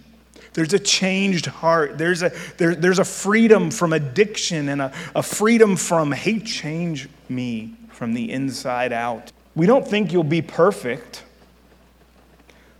There's 0.55 0.73
a 0.73 0.79
changed 0.79 1.47
heart. 1.47 1.97
There's 1.97 2.23
a, 2.23 2.31
there, 2.57 2.75
there's 2.75 2.99
a 2.99 3.05
freedom 3.05 3.69
from 3.69 3.91
addiction 3.91 4.69
and 4.69 4.81
a, 4.81 4.93
a 5.13 5.21
freedom 5.21 5.75
from, 5.75 6.13
hey, 6.13 6.39
change 6.39 7.09
me 7.27 7.75
from 7.89 8.13
the 8.13 8.31
inside 8.31 8.93
out. 8.93 9.33
We 9.53 9.67
don't 9.67 9.85
think 9.85 10.13
you'll 10.13 10.23
be 10.23 10.41
perfect, 10.41 11.23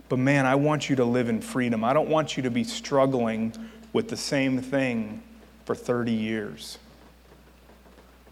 but 0.08 0.18
man, 0.18 0.46
I 0.46 0.54
want 0.54 0.88
you 0.88 0.96
to 0.96 1.04
live 1.04 1.28
in 1.28 1.42
freedom. 1.42 1.84
I 1.84 1.92
don't 1.92 2.08
want 2.08 2.38
you 2.38 2.42
to 2.44 2.50
be 2.50 2.64
struggling 2.64 3.52
with 3.92 4.08
the 4.08 4.16
same 4.16 4.58
thing 4.58 5.22
for 5.66 5.74
30 5.74 6.12
years. 6.12 6.78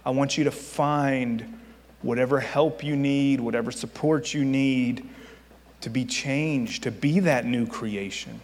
I 0.06 0.10
want 0.10 0.38
you 0.38 0.44
to 0.44 0.50
find 0.50 1.60
whatever 2.00 2.40
help 2.40 2.82
you 2.82 2.96
need, 2.96 3.40
whatever 3.40 3.70
support 3.70 4.32
you 4.32 4.42
need 4.42 5.06
to 5.82 5.90
be 5.90 6.06
changed, 6.06 6.84
to 6.84 6.90
be 6.90 7.20
that 7.20 7.44
new 7.44 7.66
creation. 7.66 8.40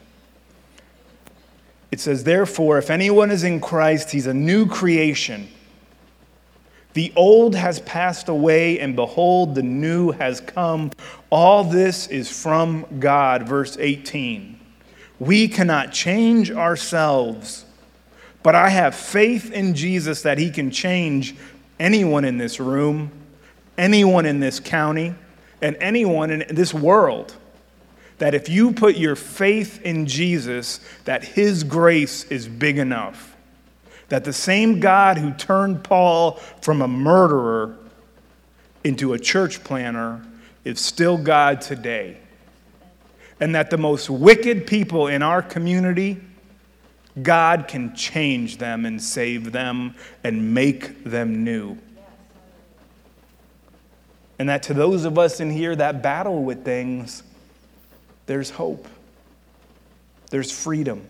It 1.90 2.00
says, 2.00 2.24
Therefore, 2.24 2.78
if 2.78 2.90
anyone 2.90 3.30
is 3.30 3.44
in 3.44 3.60
Christ, 3.60 4.10
he's 4.10 4.26
a 4.26 4.34
new 4.34 4.66
creation. 4.66 5.48
The 6.92 7.12
old 7.14 7.54
has 7.54 7.80
passed 7.80 8.28
away, 8.28 8.80
and 8.80 8.96
behold, 8.96 9.54
the 9.54 9.62
new 9.62 10.10
has 10.12 10.40
come. 10.40 10.90
All 11.30 11.62
this 11.62 12.08
is 12.08 12.30
from 12.30 12.84
God. 12.98 13.48
Verse 13.48 13.76
18. 13.78 14.58
We 15.20 15.48
cannot 15.48 15.92
change 15.92 16.50
ourselves, 16.50 17.64
but 18.42 18.54
I 18.54 18.70
have 18.70 18.94
faith 18.94 19.52
in 19.52 19.74
Jesus 19.74 20.22
that 20.22 20.38
he 20.38 20.50
can 20.50 20.70
change 20.70 21.36
anyone 21.78 22.24
in 22.24 22.38
this 22.38 22.58
room, 22.58 23.10
anyone 23.76 24.26
in 24.26 24.40
this 24.40 24.58
county, 24.58 25.14
and 25.60 25.76
anyone 25.80 26.30
in 26.30 26.54
this 26.54 26.72
world. 26.72 27.36
That 28.20 28.34
if 28.34 28.48
you 28.48 28.72
put 28.72 28.96
your 28.96 29.16
faith 29.16 29.82
in 29.82 30.06
Jesus, 30.06 30.80
that 31.04 31.24
his 31.24 31.64
grace 31.64 32.24
is 32.24 32.48
big 32.48 32.78
enough. 32.78 33.36
That 34.08 34.24
the 34.24 34.32
same 34.32 34.80
God 34.80 35.18
who 35.18 35.32
turned 35.32 35.84
Paul 35.84 36.32
from 36.62 36.80
a 36.80 36.88
murderer 36.88 37.76
into 38.84 39.12
a 39.12 39.18
church 39.18 39.62
planner 39.62 40.24
is 40.64 40.80
still 40.80 41.18
God 41.18 41.60
today 41.60 42.20
and 43.40 43.54
that 43.54 43.70
the 43.70 43.78
most 43.78 44.10
wicked 44.10 44.66
people 44.66 45.06
in 45.06 45.22
our 45.22 45.40
community, 45.40 46.20
God 47.22 47.66
can 47.66 47.96
change 47.96 48.58
them 48.58 48.84
and 48.84 49.02
save 49.02 49.50
them 49.50 49.94
and 50.22 50.54
make 50.54 51.02
them 51.04 51.42
new. 51.42 51.78
And 54.38 54.48
that 54.48 54.62
to 54.64 54.74
those 54.74 55.04
of 55.04 55.18
us 55.18 55.40
in 55.40 55.50
here 55.50 55.74
that 55.74 56.02
battle 56.02 56.44
with 56.44 56.64
things, 56.64 57.22
there's 58.30 58.50
hope, 58.50 58.86
there's 60.30 60.52
freedom. 60.52 61.04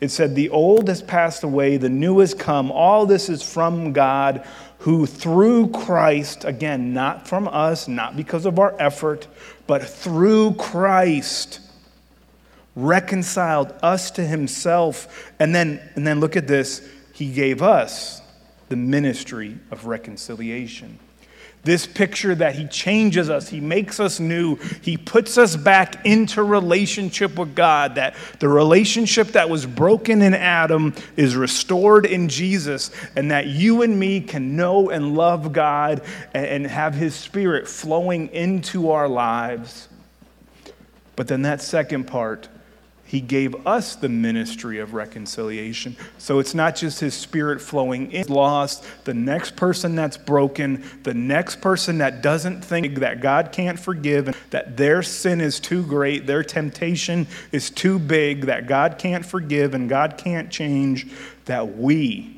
It 0.00 0.12
said, 0.12 0.36
The 0.36 0.50
old 0.50 0.86
has 0.86 1.02
passed 1.02 1.42
away, 1.42 1.78
the 1.78 1.88
new 1.88 2.20
has 2.20 2.32
come. 2.32 2.70
All 2.70 3.06
this 3.06 3.28
is 3.28 3.42
from 3.42 3.92
God, 3.92 4.46
who 4.78 5.04
through 5.04 5.70
Christ, 5.70 6.44
again, 6.44 6.94
not 6.94 7.26
from 7.26 7.48
us, 7.48 7.88
not 7.88 8.16
because 8.16 8.46
of 8.46 8.60
our 8.60 8.72
effort, 8.78 9.26
but 9.66 9.82
through 9.82 10.54
Christ, 10.54 11.58
reconciled 12.76 13.74
us 13.82 14.12
to 14.12 14.22
himself. 14.24 15.32
And 15.40 15.52
then, 15.52 15.80
and 15.96 16.06
then 16.06 16.20
look 16.20 16.36
at 16.36 16.46
this, 16.46 16.88
he 17.12 17.32
gave 17.32 17.62
us 17.62 18.22
the 18.68 18.76
ministry 18.76 19.58
of 19.72 19.86
reconciliation. 19.86 21.00
This 21.64 21.86
picture 21.86 22.34
that 22.34 22.54
He 22.54 22.66
changes 22.66 23.30
us, 23.30 23.48
He 23.48 23.60
makes 23.60 23.98
us 23.98 24.20
new, 24.20 24.56
He 24.82 24.96
puts 24.96 25.38
us 25.38 25.56
back 25.56 26.04
into 26.06 26.42
relationship 26.42 27.38
with 27.38 27.54
God. 27.54 27.94
That 27.94 28.14
the 28.38 28.48
relationship 28.48 29.28
that 29.28 29.48
was 29.48 29.66
broken 29.66 30.22
in 30.22 30.34
Adam 30.34 30.94
is 31.16 31.36
restored 31.36 32.06
in 32.06 32.28
Jesus, 32.28 32.90
and 33.16 33.30
that 33.30 33.46
you 33.46 33.82
and 33.82 33.98
me 33.98 34.20
can 34.20 34.56
know 34.56 34.90
and 34.90 35.16
love 35.16 35.52
God 35.52 36.02
and 36.34 36.66
have 36.66 36.94
His 36.94 37.14
Spirit 37.14 37.66
flowing 37.66 38.28
into 38.28 38.90
our 38.90 39.08
lives. 39.08 39.88
But 41.16 41.28
then 41.28 41.42
that 41.42 41.62
second 41.62 42.04
part, 42.04 42.48
he 43.14 43.20
gave 43.20 43.64
us 43.64 43.94
the 43.94 44.08
ministry 44.08 44.80
of 44.80 44.92
reconciliation. 44.92 45.96
So 46.18 46.40
it's 46.40 46.52
not 46.52 46.74
just 46.74 46.98
his 46.98 47.14
spirit 47.14 47.60
flowing 47.60 48.10
in, 48.10 48.26
lost, 48.26 48.84
the 49.04 49.14
next 49.14 49.54
person 49.54 49.94
that's 49.94 50.16
broken, 50.16 50.84
the 51.04 51.14
next 51.14 51.60
person 51.60 51.98
that 51.98 52.22
doesn't 52.22 52.64
think 52.64 52.96
that 52.98 53.20
God 53.20 53.52
can't 53.52 53.78
forgive, 53.78 54.36
that 54.50 54.76
their 54.76 55.00
sin 55.04 55.40
is 55.40 55.60
too 55.60 55.84
great, 55.84 56.26
their 56.26 56.42
temptation 56.42 57.28
is 57.52 57.70
too 57.70 58.00
big, 58.00 58.46
that 58.46 58.66
God 58.66 58.98
can't 58.98 59.24
forgive 59.24 59.74
and 59.74 59.88
God 59.88 60.18
can't 60.18 60.50
change, 60.50 61.06
that 61.44 61.76
we 61.76 62.36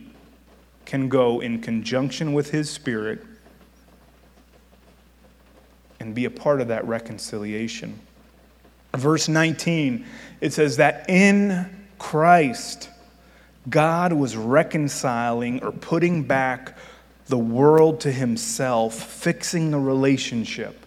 can 0.85 1.09
go 1.09 1.41
in 1.41 1.63
conjunction 1.63 2.35
with 2.35 2.51
his 2.51 2.69
spirit 2.69 3.25
and 6.01 6.15
be 6.15 6.27
a 6.27 6.31
part 6.31 6.61
of 6.61 6.69
that 6.69 6.87
reconciliation. 6.87 7.99
Verse 8.95 9.29
19 9.29 10.07
it 10.41 10.53
says 10.53 10.77
that 10.77 11.09
in 11.09 11.69
Christ, 11.99 12.91
God 13.69 14.13
was 14.13 14.37
reconciling 14.37 15.63
or 15.63 15.73
putting 15.73 16.23
back 16.23 16.77
the 17.27 17.39
world 17.39 18.01
to 18.01 18.13
himself, 18.13 18.95
fixing 18.95 19.71
the 19.71 19.79
relationship. 19.79 20.87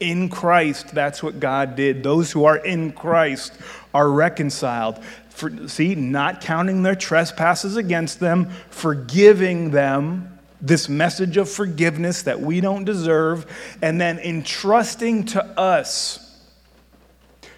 In 0.00 0.28
Christ, 0.28 0.94
that's 0.94 1.22
what 1.22 1.40
God 1.40 1.76
did. 1.76 2.02
Those 2.02 2.32
who 2.32 2.44
are 2.44 2.56
in 2.56 2.92
Christ 2.92 3.52
are 3.92 4.10
reconciled. 4.10 5.02
For, 5.30 5.68
see, 5.68 5.94
not 5.94 6.40
counting 6.40 6.82
their 6.82 6.94
trespasses 6.94 7.76
against 7.76 8.20
them, 8.20 8.50
forgiving 8.70 9.70
them, 9.70 10.38
this 10.60 10.88
message 10.88 11.36
of 11.36 11.50
forgiveness 11.50 12.22
that 12.22 12.40
we 12.40 12.60
don't 12.60 12.84
deserve, 12.84 13.44
and 13.82 14.00
then 14.00 14.18
entrusting 14.18 15.26
to 15.26 15.44
us 15.58 16.23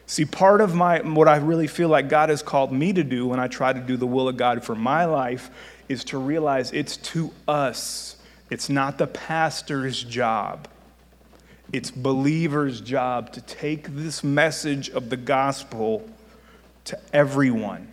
See, 0.07 0.25
part 0.25 0.61
of 0.61 0.75
my 0.75 1.01
what 1.01 1.27
I 1.27 1.37
really 1.37 1.67
feel 1.67 1.89
like 1.89 2.09
God 2.09 2.29
has 2.29 2.41
called 2.43 2.73
me 2.73 2.93
to 2.93 3.03
do 3.03 3.27
when 3.27 3.41
I 3.41 3.49
try 3.49 3.73
to 3.73 3.81
do 3.81 3.97
the 3.97 4.07
will 4.07 4.29
of 4.29 4.37
God 4.37 4.63
for 4.65 4.77
my 4.77 5.05
life 5.05 5.51
is 5.89 6.05
to 6.05 6.19
realize 6.19 6.73
it's 6.73 6.97
to 6.99 7.33
us. 7.49 8.17
It's 8.49 8.69
not 8.69 8.99
the 8.99 9.09
pastor's 9.09 10.05
job. 10.05 10.69
It's 11.73 11.91
believers' 11.91 12.81
job 12.81 13.33
to 13.33 13.41
take 13.41 13.89
this 13.89 14.23
message 14.23 14.89
of 14.91 15.11
the 15.11 15.17
gospel 15.17 16.09
to 16.85 16.99
everyone. 17.13 17.89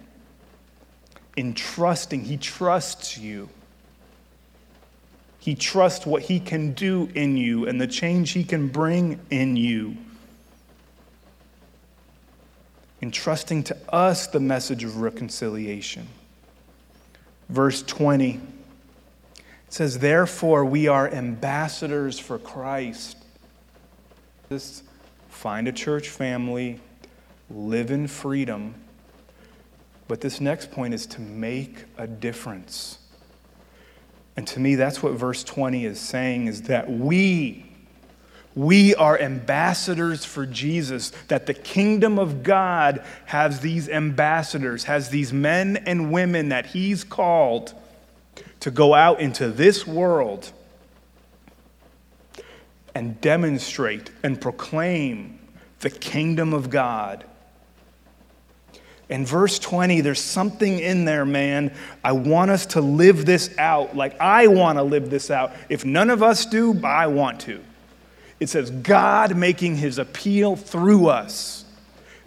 In 1.36 1.56
trusting, 1.56 2.26
he 2.26 2.38
trusts 2.38 3.18
you. 3.18 3.50
He 5.40 5.56
trusts 5.56 6.06
what 6.06 6.22
he 6.22 6.40
can 6.40 6.74
do 6.74 7.10
in 7.16 7.36
you 7.36 7.68
and 7.68 7.82
the 7.82 7.88
change 7.88 8.32
he 8.32 8.44
can 8.44 8.68
bring 8.68 9.20
in 9.32 9.56
you 9.56 9.98
entrusting 13.04 13.62
to 13.62 13.78
us 13.90 14.28
the 14.28 14.40
message 14.40 14.86
of 14.86 15.02
reconciliation. 15.02 16.08
Verse 17.50 17.84
20 17.84 18.40
says, 19.68 20.00
Therefore, 20.00 20.64
we 20.64 20.88
are 20.88 21.10
ambassadors 21.10 22.18
for 22.18 22.40
Christ. 22.40 23.18
Just 24.48 24.86
find 25.28 25.68
a 25.68 25.74
church 25.74 26.08
family, 26.08 26.80
live 27.50 27.92
in 27.92 28.08
freedom. 28.08 28.74
But 30.08 30.22
this 30.22 30.40
next 30.40 30.72
point 30.72 30.94
is 30.94 31.06
to 31.08 31.20
make 31.20 31.84
a 31.98 32.08
difference. 32.08 33.00
And 34.38 34.48
to 34.48 34.62
me, 34.62 34.76
that's 34.76 35.04
what 35.04 35.12
verse 35.12 35.44
20 35.44 35.84
is 35.84 36.00
saying 36.00 36.48
is 36.48 36.62
that 36.64 36.90
we, 36.90 37.73
we 38.56 38.94
are 38.96 39.20
ambassadors 39.20 40.26
for 40.26 40.46
Jesus, 40.46 41.12
that 41.28 41.48
the 41.48 41.54
kingdom 41.54 42.20
of 42.20 42.44
God 42.44 43.04
has 43.26 43.62
these 43.62 43.90
ambassadors, 43.90 44.84
has 44.84 45.10
these 45.10 45.34
men 45.34 45.78
and 45.78 46.12
women 46.12 46.50
that 46.50 46.68
He's 46.68 47.04
called 47.04 47.74
to 48.60 48.70
go 48.70 48.94
out 48.94 49.20
into 49.20 49.50
this 49.50 49.88
world 49.88 50.52
and 52.96 53.20
demonstrate 53.22 54.12
and 54.22 54.40
proclaim 54.40 55.40
the 55.80 55.90
kingdom 55.90 56.54
of 56.54 56.70
God. 56.70 57.26
In 59.10 59.26
verse 59.26 59.60
20, 59.60 60.02
there's 60.02 60.22
something 60.22 60.80
in 60.80 61.06
there, 61.06 61.26
man. 61.26 61.74
I 62.04 62.14
want 62.14 62.52
us 62.52 62.68
to 62.68 62.82
live 62.82 63.26
this 63.26 63.56
out 63.58 63.96
like 63.96 64.20
I 64.20 64.48
want 64.48 64.78
to 64.78 64.84
live 64.84 65.10
this 65.10 65.30
out. 65.30 65.54
If 65.70 65.84
none 65.86 66.10
of 66.10 66.24
us 66.24 66.46
do, 66.46 66.80
I 66.84 67.08
want 67.08 67.42
to. 67.42 67.64
It 68.44 68.50
says, 68.50 68.72
God 68.72 69.38
making 69.38 69.78
his 69.78 69.98
appeal 69.98 70.58
through 70.58 71.08
us. 71.08 71.64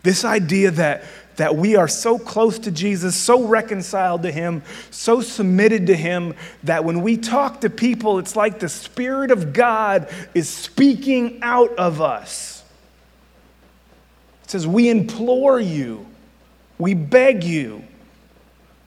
This 0.03 0.25
idea 0.25 0.71
that, 0.71 1.05
that 1.37 1.57
we 1.57 1.77
are 1.77 1.89
so 1.89 2.19
close 2.19 2.59
to 2.61 2.71
Jesus, 2.71 3.15
so 3.15 3.45
reconciled 3.45 4.23
to 4.23 4.33
him, 4.33 4.63
so 4.91 5.21
submitted 5.21 5.89
to 5.89 5.95
him, 5.95 6.35
that 6.65 6.87
when 6.87 7.03
we 7.03 7.19
talk 7.19 7.61
to 7.61 7.69
people, 7.69 8.19
it's 8.19 8.35
like 8.35 8.61
the 8.61 8.69
Spirit 8.71 9.31
of 9.31 9.53
God 9.53 10.09
is 10.33 10.49
speaking 10.49 11.41
out 11.43 11.75
of 11.75 12.01
us. 12.01 12.65
It 14.45 14.53
says, 14.53 14.67
We 14.67 14.89
implore 14.89 15.61
you, 15.61 16.07
we 16.79 16.95
beg 16.95 17.45
you, 17.45 17.85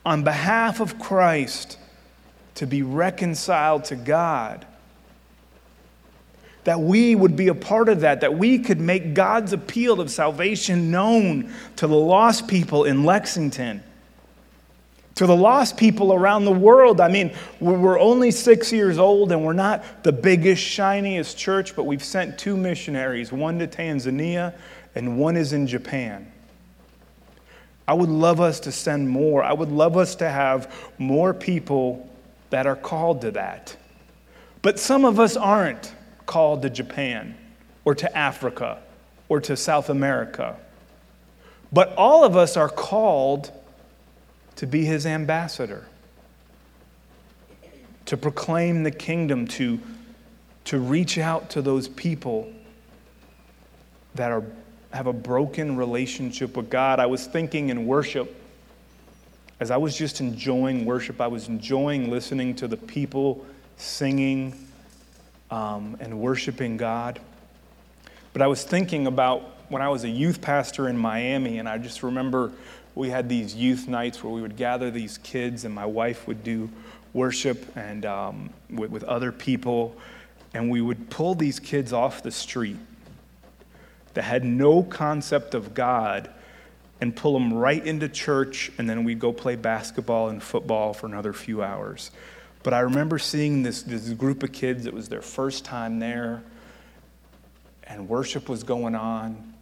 on 0.03 0.23
behalf 0.23 0.79
of 0.79 0.97
Christ, 0.97 1.77
to 2.55 2.65
be 2.65 2.81
reconciled 2.81 3.83
to 3.85 3.95
God 3.95 4.65
that 6.65 6.79
we 6.79 7.15
would 7.15 7.35
be 7.35 7.47
a 7.47 7.55
part 7.55 7.89
of 7.89 8.01
that, 8.01 8.21
that 8.21 8.37
we 8.37 8.59
could 8.59 8.79
make 8.79 9.13
God's 9.13 9.53
appeal 9.53 10.01
of 10.01 10.11
salvation 10.11 10.91
known 10.91 11.53
to 11.77 11.87
the 11.87 11.95
lost 11.95 12.47
people 12.47 12.83
in 12.83 13.03
Lexington. 13.03 13.83
to 15.15 15.27
the 15.27 15.35
lost 15.35 15.75
people 15.75 16.13
around 16.13 16.45
the 16.45 16.51
world. 16.51 17.01
I 17.01 17.09
mean, 17.09 17.33
we're 17.59 17.99
only 17.99 18.31
six 18.31 18.71
years 18.71 18.97
old 18.97 19.33
and 19.33 19.43
we're 19.43 19.51
not 19.51 20.03
the 20.03 20.13
biggest, 20.13 20.63
shiniest 20.63 21.37
church, 21.37 21.75
but 21.75 21.83
we've 21.83 22.03
sent 22.03 22.37
two 22.37 22.55
missionaries, 22.55 23.29
one 23.29 23.59
to 23.59 23.67
Tanzania 23.67 24.53
and 24.95 25.19
one 25.19 25.35
is 25.35 25.51
in 25.51 25.67
Japan. 25.67 26.31
I 27.85 27.93
would 27.95 28.09
love 28.09 28.39
us 28.39 28.61
to 28.61 28.71
send 28.71 29.09
more. 29.09 29.43
I 29.43 29.51
would 29.51 29.71
love 29.71 29.97
us 29.97 30.15
to 30.15 30.29
have 30.29 30.73
more 30.97 31.33
people 31.33 32.09
that 32.49 32.65
are 32.65 32.77
called 32.77 33.19
to 33.21 33.31
that. 33.31 33.75
But 34.61 34.79
some 34.79 35.03
of 35.03 35.19
us 35.19 35.35
aren't 35.35 35.93
called 36.29 36.61
to 36.61 36.69
Japan 36.69 37.35
or 37.85 37.95
to 37.95 38.15
Africa 38.15 38.77
or 39.29 39.41
to 39.41 39.57
South 39.57 39.89
America. 39.89 40.55
But 41.73 41.95
all 41.95 42.23
of 42.23 42.37
us 42.37 42.55
are 42.55 42.69
called 42.69 43.51
to 44.57 44.67
be 44.67 44.85
his 44.85 45.07
ambassador, 45.07 45.87
to 48.05 48.15
proclaim 48.15 48.83
the 48.83 48.91
kingdom, 48.91 49.47
to, 49.47 49.79
to 50.65 50.77
reach 50.77 51.17
out 51.17 51.49
to 51.49 51.63
those 51.63 51.87
people 51.87 52.53
that 54.13 54.31
are, 54.31 54.43
have 54.91 55.07
a 55.07 55.13
broken 55.13 55.77
relationship 55.77 56.55
with 56.55 56.69
God. 56.69 56.99
I 56.99 57.07
was 57.07 57.25
thinking 57.25 57.69
in 57.69 57.87
worship, 57.87 58.35
as 59.59 59.71
I 59.71 59.77
was 59.77 59.97
just 59.97 60.21
enjoying 60.21 60.85
worship, 60.85 61.21
I 61.21 61.27
was 61.27 61.47
enjoying 61.47 62.11
listening 62.11 62.53
to 62.57 62.67
the 62.67 62.77
people 62.77 63.43
singing 63.77 64.68
um, 65.51 65.97
and 65.99 66.19
worshiping 66.19 66.77
God. 66.77 67.19
But 68.33 68.41
I 68.41 68.47
was 68.47 68.63
thinking 68.63 69.07
about 69.07 69.41
when 69.69 69.81
I 69.81 69.89
was 69.89 70.03
a 70.03 70.09
youth 70.09 70.41
pastor 70.41 70.87
in 70.87 70.97
Miami, 70.97 71.59
and 71.59 71.67
I 71.67 71.77
just 71.77 72.03
remember 72.03 72.51
we 72.95 73.09
had 73.09 73.29
these 73.29 73.55
youth 73.55 73.87
nights 73.87 74.23
where 74.23 74.33
we 74.33 74.41
would 74.41 74.57
gather 74.57 74.91
these 74.91 75.17
kids, 75.19 75.65
and 75.65 75.73
my 75.73 75.85
wife 75.85 76.27
would 76.27 76.43
do 76.43 76.69
worship 77.13 77.65
and 77.75 78.05
um, 78.05 78.49
with, 78.69 78.91
with 78.91 79.03
other 79.03 79.31
people, 79.31 79.95
and 80.53 80.69
we 80.69 80.81
would 80.81 81.09
pull 81.09 81.35
these 81.35 81.59
kids 81.59 81.93
off 81.93 82.23
the 82.23 82.31
street 82.31 82.77
that 84.13 84.23
had 84.23 84.43
no 84.43 84.83
concept 84.83 85.53
of 85.53 85.73
God 85.73 86.29
and 87.01 87.15
pull 87.15 87.33
them 87.33 87.53
right 87.53 87.85
into 87.85 88.09
church, 88.09 88.71
and 88.77 88.89
then 88.89 89.03
we'd 89.03 89.19
go 89.19 89.31
play 89.31 89.55
basketball 89.55 90.29
and 90.29 90.43
football 90.43 90.93
for 90.93 91.05
another 91.05 91.31
few 91.31 91.63
hours. 91.63 92.11
But 92.63 92.73
I 92.73 92.79
remember 92.79 93.19
seeing 93.19 93.63
this, 93.63 93.83
this 93.83 94.09
group 94.09 94.43
of 94.43 94.51
kids, 94.51 94.85
it 94.85 94.93
was 94.93 95.09
their 95.09 95.21
first 95.21 95.63
time 95.65 95.99
there, 95.99 96.43
and 97.83 98.07
worship 98.07 98.49
was 98.49 98.63
going 98.63 98.95
on 98.95 99.53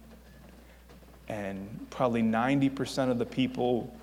and 1.28 1.86
probably 1.90 2.22
90% 2.22 3.10
of 3.10 3.18
the 3.18 3.26
people, 3.26 3.94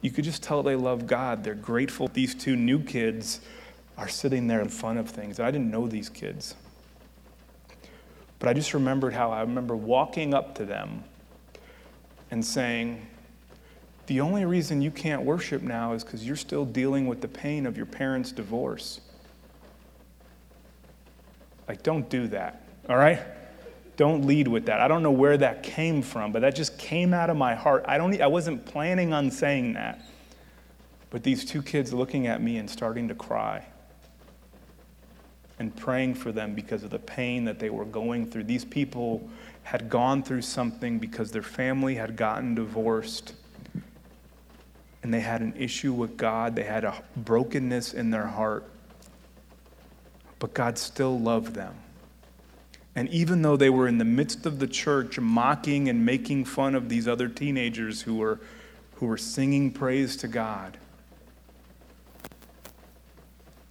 you 0.00 0.10
could 0.10 0.24
just 0.24 0.42
tell 0.42 0.62
they 0.62 0.76
love 0.76 1.06
God. 1.06 1.44
They're 1.44 1.54
grateful. 1.54 2.08
These 2.08 2.34
two 2.34 2.56
new 2.56 2.82
kids 2.82 3.40
are 3.98 4.08
sitting 4.08 4.46
there 4.46 4.62
in 4.62 4.68
front 4.68 4.98
of 4.98 5.08
things. 5.08 5.38
I 5.38 5.50
didn't 5.50 5.70
know 5.70 5.86
these 5.86 6.08
kids. 6.08 6.54
But 8.38 8.48
I 8.48 8.54
just 8.54 8.72
remembered 8.72 9.12
how 9.12 9.30
I 9.30 9.42
remember 9.42 9.76
walking 9.76 10.32
up 10.32 10.54
to 10.54 10.64
them 10.64 11.04
and 12.30 12.42
saying, 12.42 13.06
The 14.10 14.20
only 14.20 14.44
reason 14.44 14.82
you 14.82 14.90
can't 14.90 15.22
worship 15.22 15.62
now 15.62 15.92
is 15.92 16.02
because 16.02 16.26
you're 16.26 16.34
still 16.34 16.64
dealing 16.64 17.06
with 17.06 17.20
the 17.20 17.28
pain 17.28 17.64
of 17.64 17.76
your 17.76 17.86
parents' 17.86 18.32
divorce. 18.32 19.00
Like, 21.68 21.84
don't 21.84 22.10
do 22.10 22.26
that, 22.26 22.64
all 22.88 22.96
right? 22.96 23.20
Don't 23.96 24.26
lead 24.26 24.48
with 24.48 24.66
that. 24.66 24.80
I 24.80 24.88
don't 24.88 25.04
know 25.04 25.12
where 25.12 25.36
that 25.36 25.62
came 25.62 26.02
from, 26.02 26.32
but 26.32 26.42
that 26.42 26.56
just 26.56 26.76
came 26.76 27.14
out 27.14 27.30
of 27.30 27.36
my 27.36 27.54
heart. 27.54 27.84
I, 27.86 27.98
don't, 27.98 28.20
I 28.20 28.26
wasn't 28.26 28.66
planning 28.66 29.12
on 29.12 29.30
saying 29.30 29.74
that. 29.74 30.02
But 31.10 31.22
these 31.22 31.44
two 31.44 31.62
kids 31.62 31.92
looking 31.92 32.26
at 32.26 32.42
me 32.42 32.56
and 32.56 32.68
starting 32.68 33.06
to 33.06 33.14
cry 33.14 33.64
and 35.60 35.76
praying 35.76 36.14
for 36.14 36.32
them 36.32 36.56
because 36.56 36.82
of 36.82 36.90
the 36.90 36.98
pain 36.98 37.44
that 37.44 37.60
they 37.60 37.70
were 37.70 37.84
going 37.84 38.28
through. 38.28 38.42
These 38.42 38.64
people 38.64 39.30
had 39.62 39.88
gone 39.88 40.24
through 40.24 40.42
something 40.42 40.98
because 40.98 41.30
their 41.30 41.42
family 41.42 41.94
had 41.94 42.16
gotten 42.16 42.56
divorced 42.56 43.34
and 45.02 45.12
they 45.12 45.20
had 45.20 45.40
an 45.40 45.54
issue 45.56 45.92
with 45.92 46.16
God. 46.16 46.54
They 46.54 46.64
had 46.64 46.84
a 46.84 47.02
brokenness 47.16 47.94
in 47.94 48.10
their 48.10 48.26
heart. 48.26 48.64
But 50.38 50.54
God 50.54 50.78
still 50.78 51.18
loved 51.18 51.54
them. 51.54 51.74
And 52.94 53.08
even 53.10 53.42
though 53.42 53.56
they 53.56 53.70
were 53.70 53.88
in 53.88 53.98
the 53.98 54.04
midst 54.04 54.46
of 54.46 54.58
the 54.58 54.66
church 54.66 55.18
mocking 55.18 55.88
and 55.88 56.04
making 56.04 56.44
fun 56.44 56.74
of 56.74 56.88
these 56.88 57.06
other 57.06 57.28
teenagers 57.28 58.02
who 58.02 58.16
were, 58.16 58.40
who 58.96 59.06
were 59.06 59.16
singing 59.16 59.70
praise 59.70 60.16
to 60.18 60.28
God, 60.28 60.76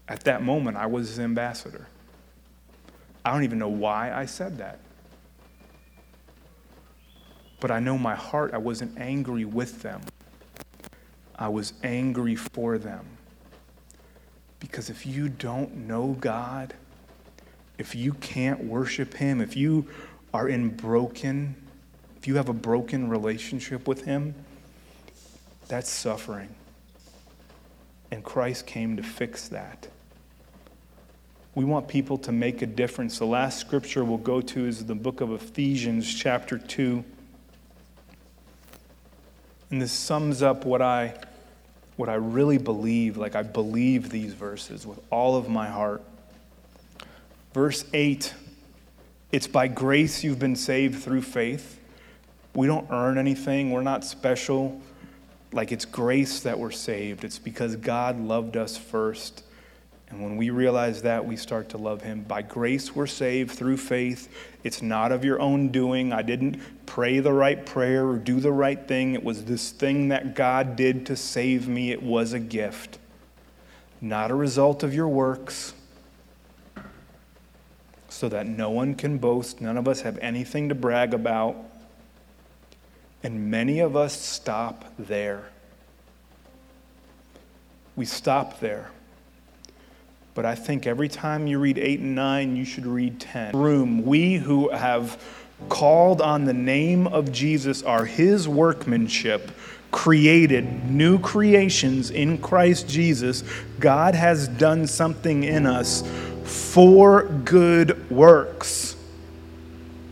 at 0.07 0.21
that 0.21 0.41
moment 0.41 0.77
I 0.77 0.87
was 0.87 1.09
his 1.09 1.19
ambassador. 1.19 1.87
I 3.23 3.31
don't 3.31 3.43
even 3.43 3.59
know 3.59 3.69
why 3.69 4.11
I 4.11 4.25
said 4.25 4.57
that. 4.59 4.79
But 7.59 7.71
I 7.71 7.79
know 7.79 7.97
my 7.97 8.15
heart, 8.15 8.53
I 8.53 8.57
wasn't 8.57 8.97
angry 8.97 9.43
with 9.43 9.81
them. 9.81 10.01
I 11.39 11.47
was 11.47 11.71
angry 11.83 12.35
for 12.35 12.77
them. 12.77 13.05
Because 14.59 14.89
if 14.89 15.05
you 15.05 15.29
don't 15.29 15.87
know 15.87 16.17
God, 16.19 16.73
if 17.77 17.95
you 17.95 18.13
can't 18.13 18.65
worship 18.65 19.13
Him, 19.13 19.39
if 19.39 19.55
you 19.55 19.87
are 20.33 20.49
in 20.49 20.69
broken, 20.69 21.55
if 22.17 22.27
you 22.27 22.35
have 22.35 22.49
a 22.49 22.53
broken 22.53 23.09
relationship 23.09 23.87
with 23.87 24.03
Him, 24.03 24.35
that's 25.69 25.89
suffering. 25.89 26.49
And 28.11 28.21
Christ 28.21 28.67
came 28.67 28.97
to 28.97 29.03
fix 29.03 29.47
that. 29.47 29.87
We 31.55 31.63
want 31.63 31.87
people 31.87 32.17
to 32.19 32.33
make 32.33 32.61
a 32.61 32.65
difference. 32.65 33.17
The 33.17 33.25
last 33.25 33.59
scripture 33.59 34.03
we'll 34.03 34.17
go 34.17 34.41
to 34.41 34.65
is 34.65 34.85
the 34.85 34.95
book 34.95 35.21
of 35.21 35.31
Ephesians, 35.31 36.13
chapter 36.13 36.57
2. 36.57 37.03
And 39.71 39.81
this 39.81 39.91
sums 39.91 40.41
up 40.41 40.65
what 40.65 40.81
I, 40.81 41.13
what 41.95 42.09
I 42.09 42.15
really 42.15 42.57
believe. 42.57 43.17
Like, 43.17 43.35
I 43.35 43.43
believe 43.43 44.09
these 44.09 44.33
verses 44.33 44.85
with 44.85 44.99
all 45.11 45.35
of 45.35 45.49
my 45.49 45.67
heart. 45.67 46.01
Verse 47.53 47.85
8 47.93 48.33
it's 49.31 49.47
by 49.47 49.67
grace 49.67 50.23
you've 50.23 50.39
been 50.39 50.55
saved 50.55 51.03
through 51.03 51.21
faith. 51.21 51.79
We 52.55 52.65
don't 52.65 52.87
earn 52.89 53.17
anything, 53.17 53.71
we're 53.71 53.83
not 53.83 54.03
special. 54.03 54.81
Like 55.51 55.71
it's 55.71 55.85
grace 55.85 56.41
that 56.41 56.59
we're 56.59 56.71
saved. 56.71 57.23
It's 57.23 57.39
because 57.39 57.75
God 57.75 58.19
loved 58.19 58.55
us 58.55 58.77
first. 58.77 59.43
And 60.09 60.23
when 60.23 60.37
we 60.37 60.49
realize 60.49 61.03
that, 61.03 61.25
we 61.25 61.35
start 61.35 61.69
to 61.69 61.77
love 61.77 62.01
Him. 62.01 62.23
By 62.23 62.41
grace, 62.41 62.95
we're 62.95 63.07
saved 63.07 63.51
through 63.51 63.77
faith. 63.77 64.27
It's 64.63 64.81
not 64.81 65.11
of 65.11 65.23
your 65.23 65.39
own 65.39 65.69
doing. 65.69 66.11
I 66.11 66.23
didn't 66.23 66.59
pray 66.85 67.19
the 67.19 67.31
right 67.31 67.63
prayer 67.63 68.07
or 68.07 68.17
do 68.17 68.39
the 68.39 68.51
right 68.51 68.87
thing. 68.87 69.13
It 69.13 69.23
was 69.23 69.45
this 69.45 69.71
thing 69.71 70.09
that 70.09 70.35
God 70.35 70.75
did 70.75 71.05
to 71.07 71.15
save 71.15 71.67
me. 71.67 71.91
It 71.91 72.01
was 72.01 72.33
a 72.33 72.39
gift, 72.39 72.97
not 74.01 74.31
a 74.31 74.35
result 74.35 74.81
of 74.83 74.93
your 74.93 75.07
works 75.07 75.73
so 78.09 78.27
that 78.27 78.47
no 78.47 78.69
one 78.71 78.95
can 78.95 79.17
boast. 79.17 79.61
None 79.61 79.77
of 79.77 79.87
us 79.87 80.01
have 80.01 80.17
anything 80.17 80.69
to 80.69 80.75
brag 80.75 81.13
about. 81.13 81.55
And 83.21 83.51
many 83.51 83.79
of 83.79 83.95
us 83.95 84.19
stop 84.19 84.85
there. 84.97 85.49
We 87.95 88.05
stop 88.05 88.59
there. 88.59 88.91
But 90.39 90.45
I 90.45 90.55
think 90.55 90.87
every 90.87 91.09
time 91.09 91.47
you 91.47 91.59
read 91.59 91.77
8 91.77 91.99
and 91.99 92.15
9, 92.15 92.55
you 92.55 92.63
should 92.63 92.85
read 92.85 93.19
10. 93.19 93.57
Room, 93.57 94.05
we 94.05 94.35
who 94.35 94.69
have 94.69 95.21
called 95.67 96.21
on 96.21 96.45
the 96.45 96.53
name 96.53 97.07
of 97.07 97.29
Jesus 97.33 97.83
are 97.83 98.05
his 98.05 98.47
workmanship, 98.47 99.51
created 99.91 100.89
new 100.89 101.19
creations 101.19 102.09
in 102.09 102.37
Christ 102.37 102.87
Jesus. 102.87 103.43
God 103.81 104.15
has 104.15 104.47
done 104.47 104.87
something 104.87 105.43
in 105.43 105.65
us 105.65 106.07
for 106.45 107.23
good 107.23 108.09
works. 108.09 108.95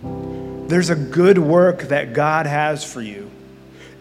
There's 0.03 0.89
a 0.89 0.95
good 0.95 1.37
work 1.37 1.83
that 1.83 2.11
God 2.11 2.47
has 2.47 2.83
for 2.83 3.01
you. 3.01 3.26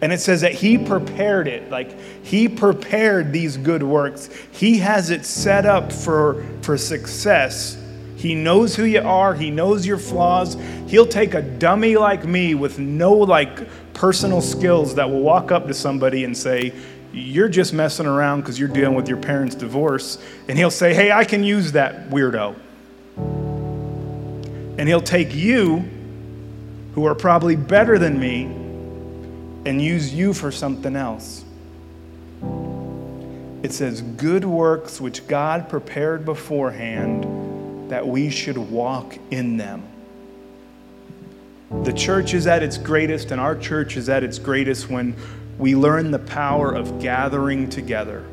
And 0.01 0.13
it 0.13 0.19
says 0.19 0.41
that 0.41 0.53
He 0.53 0.77
prepared 0.77 1.47
it. 1.47 1.69
Like 1.69 1.99
He 2.23 2.47
prepared 2.47 3.33
these 3.33 3.57
good 3.57 3.83
works. 3.83 4.29
He 4.51 4.77
has 4.79 5.09
it 5.09 5.25
set 5.25 5.65
up 5.65 5.91
for, 5.91 6.45
for 6.61 6.77
success. 6.77 7.81
He 8.15 8.33
knows 8.33 8.75
who 8.75 8.83
you 8.83 9.01
are. 9.01 9.33
He 9.33 9.51
knows 9.51 9.85
your 9.85 9.97
flaws. 9.99 10.57
He'll 10.87 11.07
take 11.07 11.33
a 11.35 11.41
dummy 11.41 11.97
like 11.97 12.25
me 12.25 12.55
with 12.55 12.79
no 12.79 13.13
like 13.13 13.67
personal 13.93 14.41
skills 14.41 14.95
that 14.95 15.09
will 15.09 15.21
walk 15.21 15.51
up 15.51 15.67
to 15.67 15.73
somebody 15.73 16.23
and 16.23 16.35
say, 16.35 16.73
you're 17.13 17.49
just 17.49 17.73
messing 17.73 18.05
around 18.05 18.41
because 18.41 18.59
you're 18.59 18.69
dealing 18.69 18.95
with 18.95 19.07
your 19.07 19.17
parents' 19.17 19.55
divorce. 19.55 20.17
And 20.47 20.57
he'll 20.57 20.71
say, 20.71 20.93
Hey, 20.93 21.11
I 21.11 21.23
can 21.23 21.43
use 21.43 21.71
that 21.73 22.09
weirdo. 22.09 22.55
And 24.77 24.87
he'll 24.87 25.01
take 25.01 25.33
you, 25.33 25.85
who 26.93 27.05
are 27.05 27.15
probably 27.15 27.55
better 27.55 27.97
than 27.97 28.19
me, 28.19 28.45
and 29.67 29.81
use 29.81 30.13
you 30.13 30.33
for 30.33 30.49
something 30.49 30.95
else. 30.95 31.43
It 33.63 33.73
says, 33.73 34.01
Good 34.01 34.45
works 34.45 35.01
which 35.01 35.27
God 35.27 35.67
prepared 35.67 36.23
beforehand 36.23 37.91
that 37.91 38.07
we 38.07 38.29
should 38.29 38.57
walk 38.57 39.17
in 39.29 39.57
them. 39.57 39.83
The 41.83 41.91
church 41.91 42.33
is 42.33 42.47
at 42.47 42.63
its 42.63 42.77
greatest, 42.77 43.31
and 43.31 43.41
our 43.41 43.57
church 43.57 43.97
is 43.97 44.07
at 44.07 44.23
its 44.23 44.39
greatest 44.39 44.89
when 44.89 45.13
we 45.57 45.75
learn 45.75 46.11
the 46.11 46.19
power 46.19 46.73
of 46.73 47.01
gathering 47.01 47.69
together. 47.69 48.23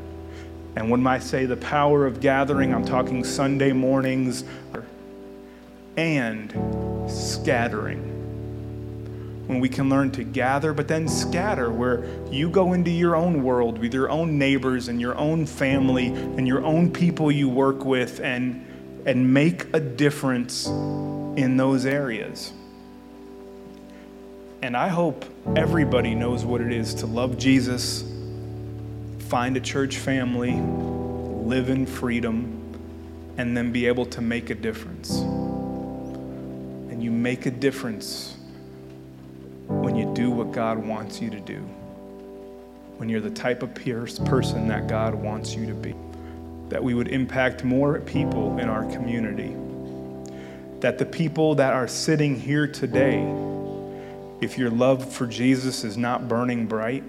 And 0.76 0.88
when 0.88 1.04
I 1.04 1.18
say 1.18 1.46
the 1.46 1.56
power 1.56 2.06
of 2.06 2.20
gathering, 2.20 2.72
I'm 2.72 2.84
talking 2.84 3.24
Sunday 3.24 3.72
mornings 3.72 4.44
and 5.96 6.52
scattering. 7.10 8.13
When 9.46 9.61
we 9.61 9.68
can 9.68 9.90
learn 9.90 10.11
to 10.12 10.24
gather, 10.24 10.72
but 10.72 10.88
then 10.88 11.07
scatter, 11.07 11.70
where 11.70 12.04
you 12.30 12.48
go 12.48 12.72
into 12.72 12.90
your 12.90 13.14
own 13.14 13.42
world 13.42 13.78
with 13.78 13.92
your 13.92 14.09
own 14.09 14.38
neighbors 14.38 14.88
and 14.88 15.00
your 15.00 15.16
own 15.16 15.44
family 15.44 16.07
and 16.07 16.48
your 16.48 16.64
own 16.64 16.90
people 16.90 17.30
you 17.30 17.48
work 17.48 17.85
with 17.85 18.20
and, 18.20 18.66
and 19.04 19.35
make 19.35 19.66
a 19.74 19.80
difference 19.80 20.66
in 20.66 21.57
those 21.59 21.85
areas. 21.85 22.52
And 24.62 24.76
I 24.78 24.88
hope 24.88 25.26
everybody 25.57 26.14
knows 26.14 26.42
what 26.42 26.62
it 26.62 26.72
is 26.72 26.94
to 26.94 27.07
love 27.07 27.37
Jesus, 27.37 28.02
find 29.28 29.59
a 29.59 29.61
church 29.61 29.98
family, 29.98 30.52
live 30.54 31.68
in 31.68 31.85
freedom, 31.85 32.62
and 33.37 33.54
then 33.54 33.72
be 33.72 33.87
able 33.87 34.07
to 34.07 34.22
make 34.22 34.48
a 34.48 34.54
difference. 34.54 35.18
And 36.90 37.02
you 37.02 37.11
make 37.11 37.44
a 37.44 37.50
difference 37.50 38.37
do 40.14 40.31
what 40.31 40.53
God 40.53 40.79
wants 40.79 41.20
you 41.20 41.29
to 41.31 41.40
do, 41.40 41.61
when 42.96 43.09
you're 43.09 43.20
the 43.20 43.31
type 43.31 43.62
of 43.62 43.74
person 43.74 44.68
that 44.68 44.87
God 44.87 45.14
wants 45.14 45.55
you 45.55 45.66
to 45.66 45.74
be, 45.74 45.94
that 46.68 46.83
we 46.83 46.94
would 46.94 47.09
impact 47.09 47.64
more 47.64 47.98
people 48.00 48.59
in 48.59 48.68
our 48.68 48.85
community, 48.92 49.55
that 50.81 50.98
the 50.98 51.05
people 51.05 51.57
that 51.57 51.72
are 51.72 51.88
sitting 51.88 52.38
here 52.38 52.66
today, 52.66 53.20
if 54.40 54.57
your 54.57 54.70
love 54.70 55.12
for 55.12 55.27
Jesus 55.27 55.83
is 55.85 55.96
not 55.96 56.29
burning 56.29 56.66
bright, 56.66 57.03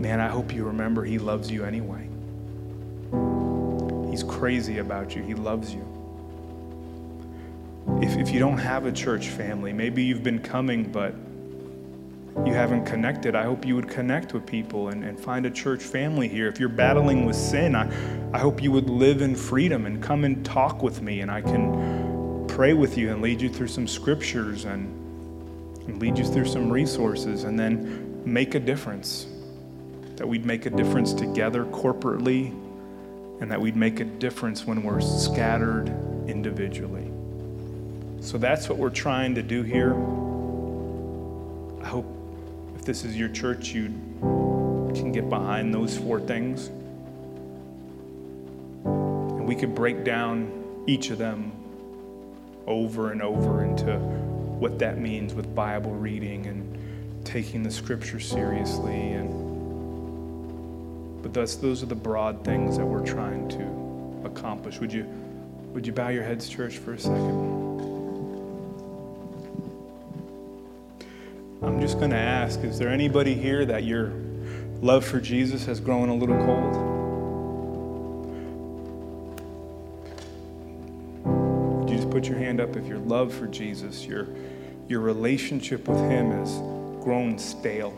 man, 0.00 0.20
I 0.20 0.28
hope 0.28 0.54
you 0.54 0.64
remember 0.64 1.04
He 1.04 1.18
loves 1.18 1.50
you 1.50 1.64
anyway. 1.64 2.08
He's 4.10 4.22
crazy 4.22 4.78
about 4.78 5.14
you, 5.14 5.22
He 5.22 5.34
loves 5.34 5.74
you. 5.74 5.91
If, 8.02 8.16
if 8.16 8.30
you 8.32 8.40
don't 8.40 8.58
have 8.58 8.84
a 8.86 8.92
church 8.92 9.28
family, 9.28 9.72
maybe 9.72 10.02
you've 10.02 10.24
been 10.24 10.40
coming, 10.40 10.90
but 10.90 11.14
you 12.44 12.52
haven't 12.52 12.84
connected, 12.84 13.36
I 13.36 13.44
hope 13.44 13.64
you 13.64 13.76
would 13.76 13.88
connect 13.88 14.34
with 14.34 14.44
people 14.44 14.88
and, 14.88 15.04
and 15.04 15.20
find 15.20 15.46
a 15.46 15.50
church 15.50 15.82
family 15.82 16.26
here. 16.26 16.48
If 16.48 16.58
you're 16.58 16.68
battling 16.68 17.26
with 17.26 17.36
sin, 17.36 17.76
I, 17.76 17.88
I 18.34 18.38
hope 18.38 18.60
you 18.60 18.72
would 18.72 18.90
live 18.90 19.22
in 19.22 19.36
freedom 19.36 19.86
and 19.86 20.02
come 20.02 20.24
and 20.24 20.44
talk 20.44 20.82
with 20.82 21.00
me, 21.00 21.20
and 21.20 21.30
I 21.30 21.42
can 21.42 22.46
pray 22.48 22.72
with 22.72 22.98
you 22.98 23.12
and 23.12 23.22
lead 23.22 23.40
you 23.40 23.48
through 23.48 23.68
some 23.68 23.86
scriptures 23.86 24.64
and 24.64 24.98
and 25.86 26.00
lead 26.00 26.18
you 26.18 26.24
through 26.24 26.46
some 26.46 26.70
resources 26.70 27.44
and 27.44 27.58
then 27.58 28.22
make 28.24 28.56
a 28.56 28.60
difference. 28.60 29.26
That 30.16 30.26
we'd 30.26 30.44
make 30.44 30.66
a 30.66 30.70
difference 30.70 31.12
together 31.12 31.64
corporately 31.66 32.50
and 33.40 33.50
that 33.50 33.60
we'd 33.60 33.76
make 33.76 34.00
a 34.00 34.04
difference 34.04 34.66
when 34.66 34.82
we're 34.82 35.00
scattered 35.00 35.88
individually. 36.28 37.11
So 38.22 38.38
that's 38.38 38.68
what 38.68 38.78
we're 38.78 38.90
trying 38.90 39.34
to 39.34 39.42
do 39.42 39.62
here. 39.62 39.94
I 41.82 41.88
hope 41.88 42.06
if 42.76 42.84
this 42.84 43.04
is 43.04 43.16
your 43.16 43.28
church, 43.28 43.72
you 43.72 43.88
can 44.94 45.10
get 45.10 45.28
behind 45.28 45.74
those 45.74 45.98
four 45.98 46.20
things. 46.20 46.68
And 48.84 49.46
we 49.46 49.56
could 49.56 49.74
break 49.74 50.04
down 50.04 50.84
each 50.86 51.10
of 51.10 51.18
them 51.18 51.50
over 52.68 53.10
and 53.10 53.20
over 53.20 53.64
into 53.64 53.98
what 53.98 54.78
that 54.78 54.98
means 54.98 55.34
with 55.34 55.52
Bible 55.52 55.90
reading 55.90 56.46
and 56.46 56.78
taking 57.24 57.64
the 57.64 57.70
scripture 57.70 58.20
seriously 58.20 59.12
and 59.12 59.52
but 61.22 61.32
thus 61.34 61.54
those 61.56 61.82
are 61.82 61.86
the 61.86 61.94
broad 61.94 62.44
things 62.44 62.76
that 62.76 62.84
we're 62.84 63.06
trying 63.06 63.48
to 63.48 64.26
accomplish. 64.26 64.80
Would 64.80 64.92
you 64.92 65.06
would 65.72 65.86
you 65.86 65.92
bow 65.92 66.08
your 66.08 66.24
heads, 66.24 66.48
church, 66.48 66.78
for 66.78 66.94
a 66.94 66.98
second? 66.98 67.61
I'm 71.62 71.80
just 71.80 71.98
going 71.98 72.10
to 72.10 72.16
ask 72.16 72.60
is 72.64 72.78
there 72.78 72.88
anybody 72.88 73.34
here 73.34 73.64
that 73.66 73.84
your 73.84 74.12
love 74.80 75.04
for 75.04 75.20
Jesus 75.20 75.64
has 75.66 75.78
grown 75.78 76.08
a 76.08 76.14
little 76.14 76.36
cold? 76.44 76.74
Would 81.80 81.90
you 81.90 81.96
just 81.96 82.10
put 82.10 82.26
your 82.26 82.38
hand 82.38 82.60
up 82.60 82.74
if 82.76 82.86
your 82.86 82.98
love 82.98 83.32
for 83.32 83.46
Jesus, 83.46 84.04
your 84.04 84.26
your 84.88 85.00
relationship 85.00 85.86
with 85.86 85.98
Him 86.10 86.32
has 86.32 86.50
grown 87.02 87.38
stale. 87.38 87.94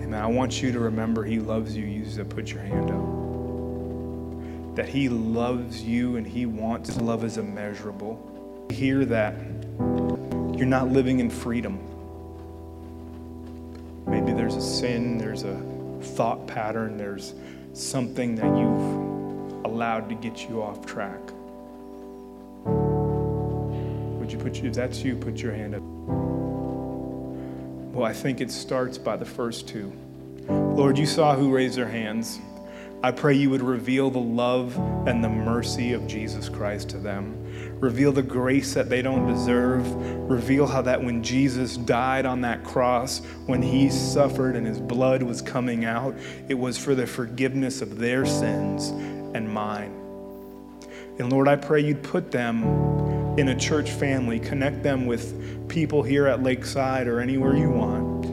And 0.00 0.16
I 0.16 0.26
want 0.26 0.62
you 0.62 0.72
to 0.72 0.78
remember 0.78 1.24
He 1.24 1.38
loves 1.38 1.76
you. 1.76 1.84
You 1.84 2.10
to 2.12 2.24
put 2.24 2.50
your 2.50 2.62
hand 2.62 2.90
up. 2.90 4.76
That 4.76 4.88
He 4.88 5.08
loves 5.08 5.82
you 5.82 6.16
and 6.16 6.26
He 6.26 6.46
wants 6.46 6.96
love 6.96 7.22
is 7.22 7.36
immeasurable. 7.36 8.29
Hear 8.70 9.04
that 9.04 9.34
you're 10.56 10.66
not 10.66 10.88
living 10.88 11.20
in 11.20 11.28
freedom. 11.28 11.78
Maybe 14.06 14.32
there's 14.32 14.56
a 14.56 14.60
sin, 14.60 15.18
there's 15.18 15.42
a 15.42 15.60
thought 16.00 16.46
pattern, 16.46 16.96
there's 16.96 17.34
something 17.74 18.34
that 18.36 18.46
you've 18.46 19.64
allowed 19.64 20.08
to 20.08 20.14
get 20.14 20.48
you 20.48 20.62
off 20.62 20.86
track. 20.86 21.20
Would 22.64 24.32
you 24.32 24.38
put 24.38 24.56
if 24.64 24.74
that's 24.74 25.02
you, 25.02 25.16
put 25.16 25.42
your 25.42 25.52
hand 25.52 25.74
up. 25.74 25.82
Well, 27.92 28.04
I 28.04 28.12
think 28.12 28.40
it 28.40 28.50
starts 28.50 28.98
by 28.98 29.16
the 29.16 29.24
first 29.24 29.66
two. 29.68 29.92
Lord, 30.48 30.96
you 30.96 31.06
saw 31.06 31.34
who 31.34 31.50
raised 31.52 31.76
their 31.76 31.88
hands. 31.88 32.38
I 33.02 33.10
pray 33.12 33.34
you 33.34 33.50
would 33.50 33.62
reveal 33.62 34.10
the 34.10 34.18
love 34.18 34.76
and 35.08 35.24
the 35.24 35.28
mercy 35.28 35.92
of 35.92 36.06
Jesus 36.06 36.48
Christ 36.48 36.90
to 36.90 36.98
them. 36.98 37.39
Reveal 37.80 38.12
the 38.12 38.22
grace 38.22 38.74
that 38.74 38.88
they 38.88 39.02
don't 39.02 39.26
deserve. 39.26 39.90
Reveal 40.30 40.66
how 40.66 40.82
that 40.82 41.02
when 41.02 41.22
Jesus 41.22 41.76
died 41.76 42.26
on 42.26 42.42
that 42.42 42.64
cross, 42.64 43.20
when 43.46 43.62
he 43.62 43.90
suffered 43.90 44.56
and 44.56 44.66
his 44.66 44.80
blood 44.80 45.22
was 45.22 45.40
coming 45.40 45.84
out, 45.84 46.14
it 46.48 46.54
was 46.54 46.76
for 46.76 46.94
the 46.94 47.06
forgiveness 47.06 47.80
of 47.80 47.98
their 47.98 48.26
sins 48.26 48.88
and 49.34 49.52
mine. 49.52 49.92
And 51.18 51.30
Lord, 51.30 51.48
I 51.48 51.56
pray 51.56 51.80
you'd 51.80 52.02
put 52.02 52.30
them 52.30 52.64
in 53.38 53.48
a 53.48 53.58
church 53.58 53.90
family, 53.90 54.38
connect 54.38 54.82
them 54.82 55.06
with 55.06 55.68
people 55.68 56.02
here 56.02 56.26
at 56.26 56.42
Lakeside 56.42 57.06
or 57.06 57.20
anywhere 57.20 57.56
you 57.56 57.70
want, 57.70 58.26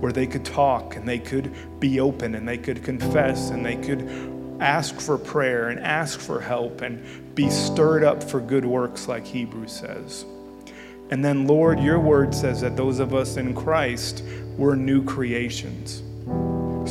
where 0.00 0.12
they 0.12 0.26
could 0.26 0.44
talk 0.44 0.96
and 0.96 1.06
they 1.08 1.18
could 1.18 1.52
be 1.80 2.00
open 2.00 2.34
and 2.34 2.48
they 2.48 2.58
could 2.58 2.82
confess 2.82 3.50
and 3.50 3.64
they 3.64 3.76
could 3.76 4.08
ask 4.60 4.98
for 5.00 5.18
prayer 5.18 5.68
and 5.68 5.78
ask 5.80 6.18
for 6.18 6.40
help 6.40 6.80
and 6.80 7.27
be 7.38 7.48
stirred 7.50 8.02
up 8.02 8.20
for 8.20 8.40
good 8.40 8.64
works, 8.64 9.06
like 9.06 9.24
Hebrews 9.24 9.70
says. 9.70 10.24
And 11.10 11.24
then, 11.24 11.46
Lord, 11.46 11.78
your 11.78 12.00
word 12.00 12.34
says 12.34 12.62
that 12.62 12.76
those 12.76 12.98
of 12.98 13.14
us 13.14 13.36
in 13.36 13.54
Christ, 13.54 14.24
we're 14.56 14.74
new 14.74 15.04
creations. 15.04 16.02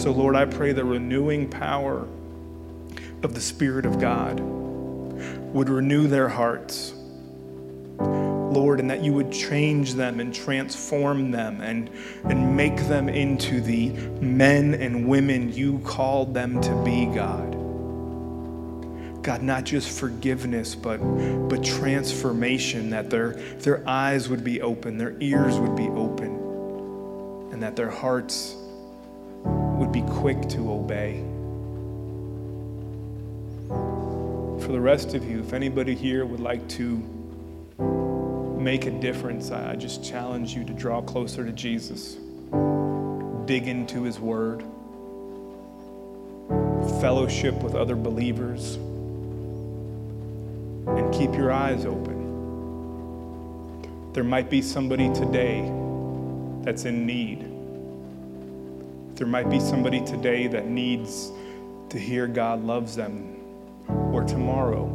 So, 0.02 0.14
Lord, 0.16 0.38
I 0.38 0.46
pray 0.46 0.72
the 0.72 0.86
renewing 0.86 1.50
power 1.50 2.08
of 3.24 3.34
the 3.34 3.42
Spirit 3.42 3.86
of 3.86 4.00
God 4.00 4.40
would 4.40 5.68
renew 5.68 6.08
their 6.08 6.30
hearts. 6.30 6.94
Lord, 7.98 8.80
and 8.80 8.90
that 8.90 9.04
you 9.04 9.12
would 9.12 9.34
change 9.34 9.96
them 9.96 10.22
and 10.22 10.34
transform 10.34 11.32
them 11.32 11.60
and, 11.60 11.90
and 12.24 12.56
make 12.56 12.78
them 12.88 13.10
into 13.10 13.60
the 13.60 13.90
men 14.22 14.76
and 14.76 15.10
women 15.10 15.52
you 15.52 15.80
called 15.80 16.34
them 16.34 16.62
to 16.62 16.84
be, 16.86 17.06
God. 17.08 17.57
God, 19.28 19.44
not 19.44 19.66
just 19.66 20.00
forgiveness, 20.00 20.74
but, 20.74 21.00
but 21.50 21.62
transformation, 21.62 22.92
that 22.92 23.10
their, 23.10 23.32
their 23.60 23.86
eyes 23.86 24.30
would 24.30 24.42
be 24.42 24.62
open, 24.62 24.98
their 24.98 25.18
ears 25.20 25.60
would 25.60 25.76
be 25.76 25.90
open, 25.90 26.30
and 27.52 27.62
that 27.62 27.76
their 27.76 27.90
hearts 27.90 28.56
would 29.44 29.92
be 29.92 30.02
quick 30.04 30.48
to 30.48 30.72
obey. 30.72 31.26
For 34.66 34.72
the 34.72 34.80
rest 34.80 35.14
of 35.14 35.30
you, 35.30 35.42
if 35.42 35.52
anybody 35.52 35.94
here 35.94 36.26
would 36.26 36.40
like 36.40 36.66
to 36.70 36.96
make 38.58 38.86
a 38.86 38.92
difference, 38.92 39.52
I 39.52 39.76
just 39.76 40.06
challenge 40.06 40.54
you 40.54 40.64
to 40.64 40.72
draw 40.72 41.02
closer 41.02 41.44
to 41.44 41.52
Jesus, 41.52 42.16
dig 43.44 43.68
into 43.68 44.04
his 44.04 44.22
word, 44.22 44.64
fellowship 47.02 47.56
with 47.56 47.76
other 47.76 47.98
believers, 47.98 48.78
and 50.88 51.14
keep 51.14 51.34
your 51.34 51.52
eyes 51.52 51.86
open. 51.86 52.18
There 54.14 54.24
might 54.24 54.50
be 54.50 54.62
somebody 54.62 55.14
today 55.14 55.62
that's 56.64 56.86
in 56.86 57.06
need. 57.06 57.42
There 59.16 59.28
might 59.28 59.50
be 59.50 59.60
somebody 59.60 60.04
today 60.04 60.48
that 60.48 60.66
needs 60.68 61.32
to 61.90 62.00
hear 62.00 62.28
God 62.28 62.64
loves 62.64 62.96
them 62.96 63.36
or 63.88 64.24
tomorrow. 64.24 64.86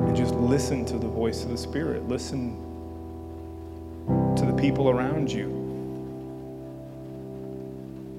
And 0.00 0.16
just 0.16 0.34
listen 0.34 0.84
to 0.86 0.98
the 0.98 1.08
voice 1.08 1.44
of 1.44 1.50
the 1.50 1.58
Spirit. 1.58 2.08
Listen 2.08 2.56
to 4.36 4.44
the 4.46 4.54
people 4.54 4.90
around 4.90 5.30
you. 5.30 5.46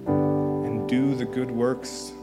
And 0.08 0.88
do 0.88 1.16
the 1.16 1.26
good 1.26 1.52
works 1.52 2.14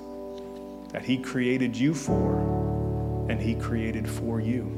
that 0.91 1.05
He 1.05 1.19
created 1.19 1.77
you 1.77 1.95
for 1.95 3.27
and 3.29 3.41
He 3.41 3.55
created 3.55 4.09
for 4.09 4.41
you. 4.41 4.75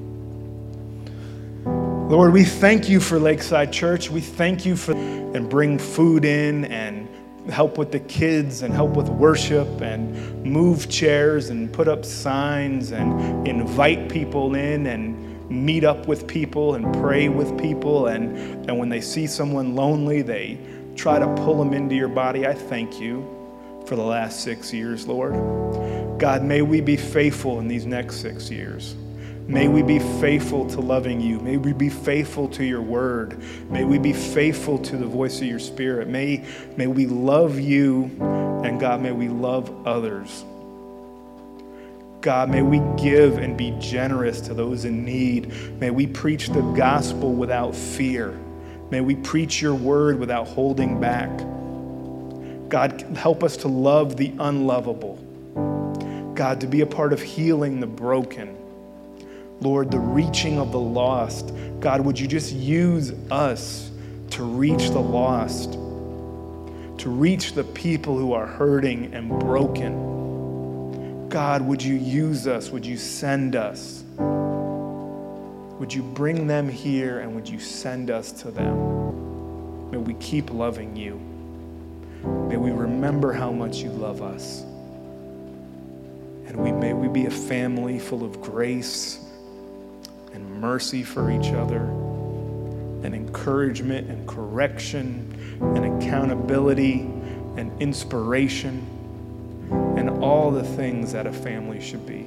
Lord, 1.64 2.32
we 2.32 2.44
thank 2.44 2.88
you 2.88 2.98
for 2.98 3.18
Lakeside 3.20 3.72
Church. 3.72 4.11
We 4.11 4.20
thank 4.20 4.66
you 4.66 4.74
for 4.76 4.92
and 4.92 5.48
bring 5.48 5.78
food 5.78 6.24
in 6.24 6.64
and 6.64 7.08
help 7.50 7.78
with 7.78 7.92
the 7.92 8.00
kids 8.00 8.62
and 8.62 8.74
help 8.74 8.96
with 8.96 9.08
worship 9.08 9.80
and 9.80 10.44
move 10.44 10.88
chairs 10.88 11.50
and 11.50 11.72
put 11.72 11.88
up 11.88 12.04
signs 12.04 12.90
and 12.90 13.46
invite 13.46 14.08
people 14.08 14.54
in 14.54 14.86
and 14.86 15.48
meet 15.48 15.84
up 15.84 16.06
with 16.06 16.26
people 16.26 16.74
and 16.74 16.92
pray 16.96 17.28
with 17.28 17.56
people. 17.61 18.08
And, 18.08 18.36
and 18.68 18.78
when 18.78 18.88
they 18.88 19.00
see 19.00 19.26
someone 19.26 19.74
lonely, 19.74 20.22
they 20.22 20.58
try 20.96 21.18
to 21.18 21.26
pull 21.36 21.58
them 21.58 21.72
into 21.72 21.94
your 21.94 22.08
body. 22.08 22.46
I 22.46 22.54
thank 22.54 23.00
you 23.00 23.24
for 23.86 23.96
the 23.96 24.02
last 24.02 24.40
six 24.40 24.72
years, 24.72 25.06
Lord. 25.06 25.34
God, 26.21 26.43
may 26.43 26.61
we 26.61 26.83
be 26.83 26.99
faithful 26.99 27.61
in 27.61 27.66
these 27.66 27.87
next 27.87 28.16
six 28.16 28.51
years. 28.51 28.95
May 29.49 29.68
we 29.68 29.83
be 29.83 29.99
faithful 30.21 30.68
to 30.68 30.81
loving 30.81 31.18
you. 31.18 31.41
May 31.41 31.57
we 31.57 31.73
be 31.73 31.89
faithful 31.89 32.47
to 32.51 32.62
your 32.62 32.83
word. 32.83 33.43
May 33.71 33.85
we 33.85 33.99
be 33.99 34.12
faithful 34.12 34.77
to 34.81 34.99
the 34.99 35.07
voice 35.07 35.41
of 35.41 35.47
your 35.47 35.59
spirit. 35.59 36.09
May, 36.09 36.45
may 36.77 36.89
we 36.89 37.07
love 37.07 37.59
you, 37.59 38.11
and 38.62 38.79
God, 38.79 39.01
may 39.01 39.12
we 39.12 39.29
love 39.29 39.87
others. 39.87 40.45
God, 42.21 42.51
may 42.51 42.61
we 42.61 42.83
give 43.03 43.39
and 43.39 43.57
be 43.57 43.75
generous 43.81 44.43
to 44.43 44.53
those 44.53 44.85
in 44.85 45.07
need. 45.07 45.51
May 45.81 45.89
we 45.89 46.07
preach 46.07 46.49
the 46.49 46.61
gospel 46.77 47.33
without 47.33 47.75
fear. 47.75 48.39
May 48.91 49.01
we 49.01 49.14
preach 49.16 49.62
your 49.62 49.75
word 49.75 50.18
without 50.18 50.49
holding 50.49 51.01
back. 51.01 51.31
God, 52.68 53.01
help 53.16 53.43
us 53.43 53.57
to 53.57 53.68
love 53.68 54.18
the 54.18 54.35
unlovable. 54.39 55.30
God, 56.41 56.62
to 56.62 56.66
be 56.66 56.80
a 56.80 56.86
part 56.86 57.12
of 57.12 57.20
healing 57.20 57.80
the 57.80 57.86
broken. 57.86 58.57
Lord, 59.61 59.91
the 59.91 59.99
reaching 59.99 60.59
of 60.59 60.72
the 60.72 60.80
lost. 60.80 61.53
God, 61.80 62.01
would 62.01 62.18
you 62.18 62.26
just 62.26 62.51
use 62.51 63.12
us 63.30 63.91
to 64.30 64.45
reach 64.45 64.88
the 64.88 65.01
lost, 65.01 65.74
to 65.74 67.11
reach 67.11 67.53
the 67.53 67.64
people 67.64 68.16
who 68.16 68.32
are 68.32 68.47
hurting 68.47 69.12
and 69.12 69.28
broken? 69.38 71.28
God, 71.28 71.61
would 71.61 71.82
you 71.82 71.97
use 71.97 72.47
us? 72.47 72.70
Would 72.70 72.86
you 72.86 72.97
send 72.97 73.55
us? 73.55 74.03
Would 75.78 75.93
you 75.93 76.03
bring 76.03 76.47
them 76.47 76.70
here 76.70 77.18
and 77.18 77.34
would 77.34 77.51
you 77.51 77.61
send 77.61 78.11
us 78.11 78.32
to 78.32 78.51
them? 78.51 79.91
May 79.91 79.99
we 79.99 80.14
keep 80.14 80.51
loving 80.51 80.97
you. 80.97 81.20
May 82.49 82.57
we 82.57 82.70
remember 82.70 83.30
how 83.34 83.53
much 83.53 83.82
you 83.82 83.91
love 83.91 84.22
us. 84.22 84.64
And 86.51 86.64
we 86.64 86.72
may 86.72 86.92
we 86.94 87.07
be 87.07 87.26
a 87.26 87.30
family 87.30 88.01
full 88.01 88.24
of 88.24 88.42
grace 88.42 89.20
and 90.32 90.61
mercy 90.61 91.05
for 91.05 91.30
each 91.30 91.53
other, 91.53 91.78
and 93.05 93.14
encouragement 93.14 94.11
and 94.11 94.26
correction 94.28 95.59
and 95.61 96.03
accountability 96.03 97.03
and 97.57 97.70
inspiration 97.80 98.84
and 99.70 100.11
all 100.11 100.51
the 100.51 100.64
things 100.64 101.12
that 101.12 101.28
a 101.28 101.32
family 101.32 101.80
should 101.80 102.05
be. 102.05 102.26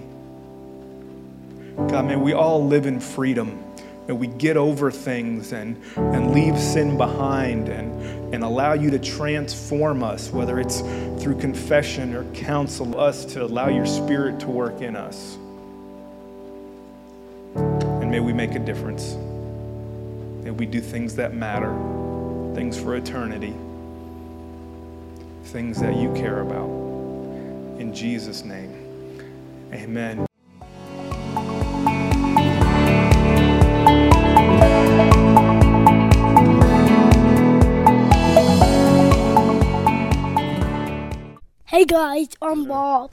God, 1.75 2.05
may 2.05 2.15
we 2.15 2.31
all 2.31 2.65
live 2.65 2.85
in 2.85 3.01
freedom. 3.01 3.61
May 4.07 4.13
we 4.13 4.27
get 4.27 4.57
over 4.57 4.91
things 4.91 5.53
and, 5.53 5.81
and 5.95 6.33
leave 6.33 6.59
sin 6.59 6.97
behind 6.97 7.69
and, 7.69 8.33
and 8.33 8.43
allow 8.43 8.73
you 8.73 8.89
to 8.91 8.99
transform 8.99 10.03
us, 10.03 10.29
whether 10.31 10.59
it's 10.59 10.81
through 11.21 11.39
confession 11.39 12.13
or 12.13 12.25
counsel, 12.33 12.99
us 12.99 13.23
to 13.25 13.43
allow 13.43 13.69
your 13.69 13.85
spirit 13.85 14.39
to 14.41 14.47
work 14.47 14.81
in 14.81 14.95
us 14.95 15.37
And 17.55 18.09
may 18.09 18.19
we 18.19 18.33
make 18.33 18.55
a 18.55 18.59
difference. 18.59 19.15
May 20.43 20.51
we 20.51 20.65
do 20.65 20.81
things 20.81 21.15
that 21.15 21.33
matter, 21.33 21.71
things 22.55 22.79
for 22.79 22.95
eternity, 22.95 23.53
things 25.45 25.79
that 25.79 25.95
you 25.95 26.13
care 26.13 26.41
about. 26.41 26.69
In 27.79 27.93
Jesus' 27.93 28.43
name, 28.43 29.21
amen. 29.71 30.25
Hey 41.83 41.87
guys, 41.87 42.29
I'm 42.41 42.63
Bob. 42.63 43.11